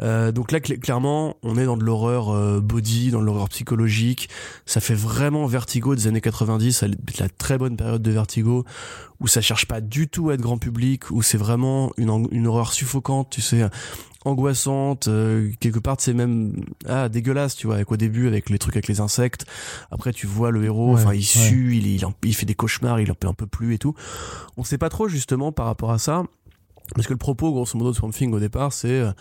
[0.00, 3.48] Euh, donc là, cl- clairement, on est dans de l'horreur euh, body, dans de l'horreur
[3.48, 4.28] psychologique.
[4.66, 6.86] Ça fait vraiment Vertigo des années 90, à
[7.20, 8.64] la très bonne période de Vertigo,
[9.20, 12.72] où ça cherche pas du tout à être grand public, où c'est vraiment une, horreur
[12.72, 13.64] suffocante, tu sais,
[14.24, 16.54] angoissante, euh, quelque part c'est même
[16.88, 19.44] ah dégueulasse, tu vois, avec au début avec les trucs avec les insectes.
[19.90, 21.22] Après tu vois le héros, Ouais, enfin il ouais.
[21.22, 21.86] sue, il,
[22.22, 23.94] il fait des cauchemars, il en peut un peu plus et tout.
[24.56, 26.22] On sait pas trop justement par rapport à ça.
[26.94, 29.12] Parce que le propos, grosso modo, de Swamp Thing au départ, c'est euh,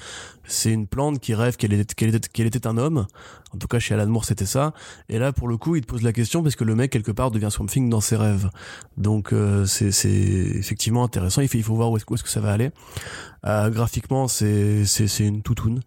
[0.43, 3.07] c'est une plante qui rêve qu'elle était, qu'elle était, qu'elle était un homme.
[3.53, 4.73] En tout cas, chez Alan Moore, c'était ça.
[5.07, 7.11] Et là, pour le coup, il te pose la question parce que le mec, quelque
[7.11, 8.49] part, devient Swamp Thing dans ses rêves.
[8.97, 11.41] Donc, euh, c'est c'est effectivement intéressant.
[11.41, 12.71] Il faut, voir où est-ce que ça va aller.
[13.45, 15.79] Euh, graphiquement, c'est c'est c'est une toutoune.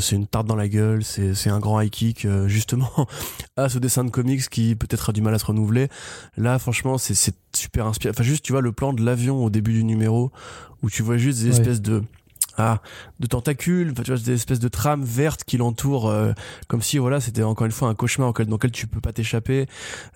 [0.00, 2.90] C'est une tarte dans la gueule, c'est un grand high kick, justement,
[3.56, 5.88] à ce dessin de comics qui peut-être a du mal à se renouveler.
[6.36, 8.12] Là, franchement, c'est super inspiré.
[8.14, 10.30] Enfin, juste, tu vois, le plan de l'avion au début du numéro,
[10.82, 11.58] où tu vois juste des Ouais.
[11.58, 12.02] espèces de
[12.58, 12.82] ah
[13.18, 16.32] de tentacules tu vois des espèces de trames vertes qui l'entourent euh,
[16.68, 19.14] comme si voilà c'était encore une fois un cauchemar auquel, dans lequel tu peux pas
[19.14, 19.64] t'échapper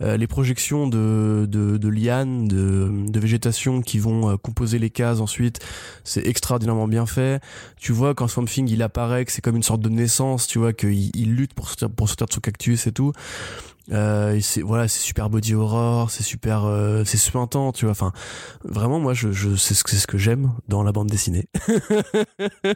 [0.03, 4.91] Euh, les projections de, de, de lianes de, de végétation qui vont euh, composer les
[4.91, 5.61] cases ensuite
[6.05, 7.41] c'est extraordinairement bien fait
[7.79, 10.59] tu vois quand Swamp Thing il apparaît que c'est comme une sorte de naissance tu
[10.59, 13.13] vois qu'il il lutte pour sortir, pour sortir de son cactus et tout
[13.93, 17.93] euh, c'est voilà c'est super body horror c'est super euh, c'est suintant tu vois.
[17.93, 18.12] Enfin
[18.64, 21.49] vraiment moi je, je c'est ce que c'est ce que j'aime dans la bande dessinée.
[22.39, 22.74] Le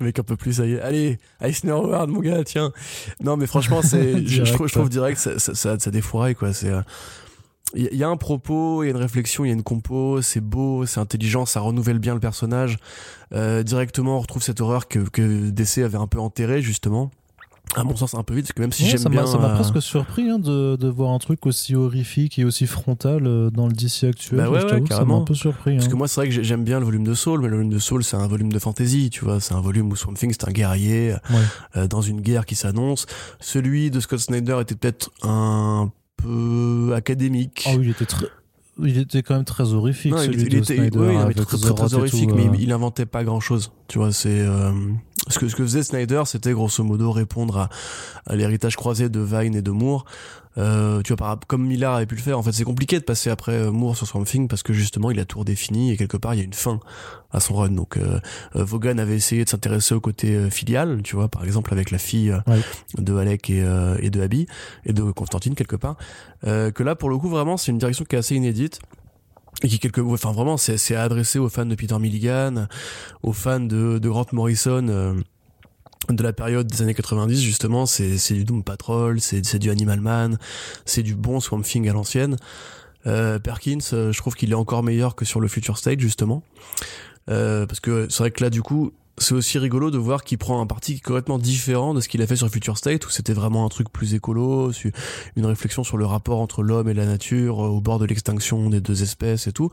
[0.00, 2.72] mec un peu plus ça y est allez Eisner Howard mon gars tiens.
[3.22, 6.52] Non mais franchement c'est je, trouve je trouve direct ça ça, ça, ça défouraille quoi.
[6.52, 6.82] C'est euh,
[7.74, 9.54] il y, il y a un propos, il y a une réflexion, il y a
[9.54, 12.78] une compo, c'est beau, c'est intelligent, ça renouvelle bien le personnage.
[13.32, 17.10] Euh, directement, on retrouve cette horreur que, que DC avait un peu enterrée, justement.
[17.74, 19.26] À mon sens, un peu vite, parce que même si Ouais, j'aime bien.
[19.26, 22.66] ça m'a euh, presque surpris hein, de, de voir un truc aussi horrifique et aussi
[22.66, 24.38] frontal euh, dans le DC actuel.
[24.40, 25.76] Bah ouais, je ouais, ça m'a un peu surpris.
[25.76, 25.90] Parce hein.
[25.90, 27.72] que moi, c'est vrai que j'ai- j'aime bien le volume de Soul, mais le volume
[27.72, 29.40] de Soul, c'est un volume de fantasy, tu vois.
[29.40, 31.36] C'est un volume où Swamp Thing, c'est un guerrier Ouais.
[31.76, 33.06] euh, dans une guerre qui s'annonce.
[33.40, 37.64] Celui de Scott Snyder était peut-être un peu académique.
[37.66, 38.26] Ah oui, il était très.
[38.84, 40.98] Il était quand même très horrifique, Non, il, celui il de était, Snyder.
[40.98, 42.52] oui, très, très, très horrifique, tout, mais euh.
[42.54, 43.72] il, il inventait pas grand chose.
[43.88, 44.72] Tu vois, c'est euh,
[45.28, 47.68] ce que ce que faisait Snyder, c'était grosso modo répondre à,
[48.26, 50.04] à l'héritage croisé de Vine et de Moore.
[50.58, 53.04] Euh, tu vois, par, comme Millard avait pu le faire, en fait, c'est compliqué de
[53.04, 55.96] passer après euh, Moore sur Swamp Thing parce que justement, il a tout redéfini et
[55.96, 56.78] quelque part, il y a une fin
[57.30, 57.70] à son run.
[57.70, 58.20] Donc, euh,
[58.56, 61.90] euh, Vaughan avait essayé de s'intéresser au côté euh, filial, tu vois, par exemple avec
[61.90, 62.60] la fille Ouais.
[62.98, 64.46] de Alec et, euh, et de Abby
[64.84, 65.96] et de Constantine quelque part.
[66.46, 68.80] Euh, que là, pour le coup, vraiment, c'est une direction qui est assez inédite
[69.62, 72.66] et qui quelque enfin vraiment c'est c'est adressé aux fans de Peter Milligan
[73.22, 75.16] aux fans de, de Grant Morrison
[76.08, 79.70] de la période des années 90 justement c'est c'est du Doom Patrol c'est c'est du
[79.70, 80.38] Animal Man
[80.84, 82.36] c'est du bon Swamp Thing à l'ancienne
[83.06, 86.42] euh, Perkins euh, je trouve qu'il est encore meilleur que sur le Future State justement
[87.30, 90.38] euh, parce que c'est vrai que là du coup c'est aussi rigolo de voir qu'il
[90.38, 93.34] prend un parti complètement différent de ce qu'il a fait sur Future State, où c'était
[93.34, 94.72] vraiment un truc plus écolo,
[95.36, 98.80] une réflexion sur le rapport entre l'homme et la nature, au bord de l'extinction des
[98.80, 99.70] deux espèces et tout.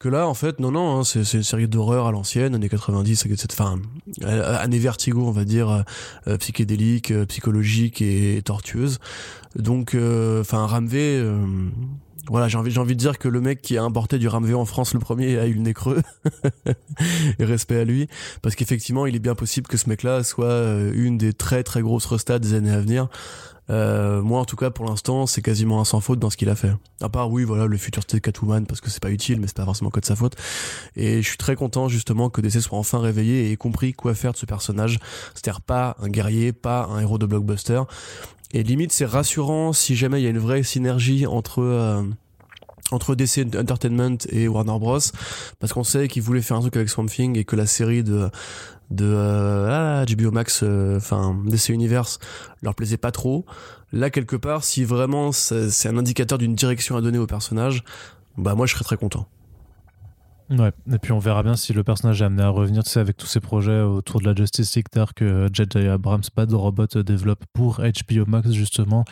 [0.00, 3.28] Que là, en fait, non, non, hein, c'est une série d'horreur à l'ancienne, années 90,
[3.36, 3.78] cette, fin,
[4.24, 5.84] année vertigo, on va dire,
[6.26, 8.98] euh, psychédélique, euh, psychologique et tortueuse.
[9.56, 11.22] Donc, euh, enfin, Ramvé,
[12.30, 14.54] voilà, j'ai envie, j'ai envie de dire que le mec qui a importé du Ramvé
[14.54, 16.00] en France le premier a eu le nez creux.
[17.38, 18.08] et respect à lui.
[18.40, 22.06] Parce qu'effectivement, il est bien possible que ce mec-là soit une des très très grosses
[22.06, 23.08] restats des années à venir.
[23.70, 26.48] Euh, moi, en tout cas, pour l'instant, c'est quasiment un sans faute dans ce qu'il
[26.48, 26.72] a fait.
[27.00, 29.56] À part, oui, voilà, le futur state Catwoman, parce que c'est pas utile, mais c'est
[29.56, 30.34] pas forcément que de sa faute.
[30.96, 34.14] Et je suis très content, justement, que DC soit enfin réveillé et ait compris quoi
[34.14, 34.98] faire de ce personnage.
[35.34, 37.82] C'est-à-dire pas un guerrier, pas un héros de blockbuster.
[38.52, 42.02] Et limite, c'est rassurant si jamais il y a une vraie synergie entre, euh,
[42.90, 44.98] entre DC Entertainment et Warner Bros
[45.60, 48.02] parce qu'on sait qu'ils voulaient faire un truc avec Swamp Thing et que la série
[48.02, 48.28] de
[48.90, 52.18] de euh, ah, Max euh, enfin DC Universe
[52.62, 53.46] leur plaisait pas trop
[53.92, 57.84] là quelque part si vraiment c'est un indicateur d'une direction à donner au personnage
[58.36, 59.26] bah moi je serais très content
[60.50, 62.98] Ouais, et puis on verra bien si le personnage est amené à revenir, tu sais,
[62.98, 65.86] avec tous ces projets autour de la Justice League que J.J.
[65.86, 69.04] Abrams, pas de robot, développe pour HBO Max, justement.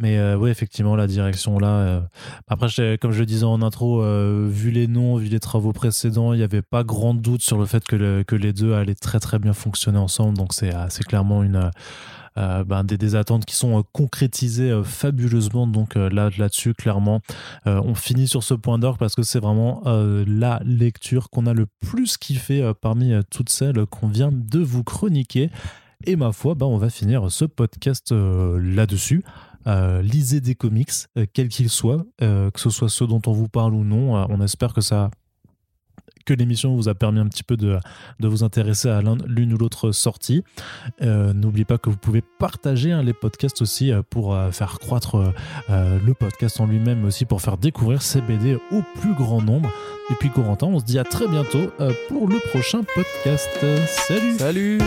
[0.00, 1.68] Mais euh, oui, effectivement, la direction là.
[1.68, 2.00] Euh,
[2.48, 6.32] après, comme je le disais en intro, euh, vu les noms, vu les travaux précédents,
[6.32, 9.38] il n'y avait pas grand doute sur le fait que, les deux allaient très très
[9.38, 10.36] bien fonctionner ensemble.
[10.36, 10.72] Donc c'est
[11.06, 11.70] clairement une.
[12.36, 15.68] Ben, des, des, attentes qui sont concrétisées fabuleusement.
[15.68, 17.20] Donc là, là-dessus, clairement,
[17.64, 21.66] on finit sur ce point d'orgue parce que c'est vraiment la lecture qu'on a le
[21.78, 25.48] plus kiffé parmi toutes celles qu'on vient de vous chroniquer.
[26.06, 29.22] Et ma foi, ben, on va finir ce podcast là-dessus.
[29.66, 33.32] Euh, lisez des comics, euh, quels qu'ils soient, euh, que ce soit ceux dont on
[33.32, 34.14] vous parle ou non.
[34.14, 35.10] on espère que ça
[36.26, 37.78] que l'émission vous a permis un petit peu de,
[38.18, 40.42] de vous intéresser à l'une ou l'autre sortie.
[41.02, 45.34] N'oubliez pas que vous pouvez partager hein, les podcasts aussi pour faire croître
[45.68, 49.70] le podcast en lui-même, aussi pour faire découvrir ces BD au plus grand nombre.
[50.10, 51.70] Et puis Corentin, on se dit à très bientôt
[52.08, 53.50] pour le prochain podcast.
[53.86, 54.78] Salut Salut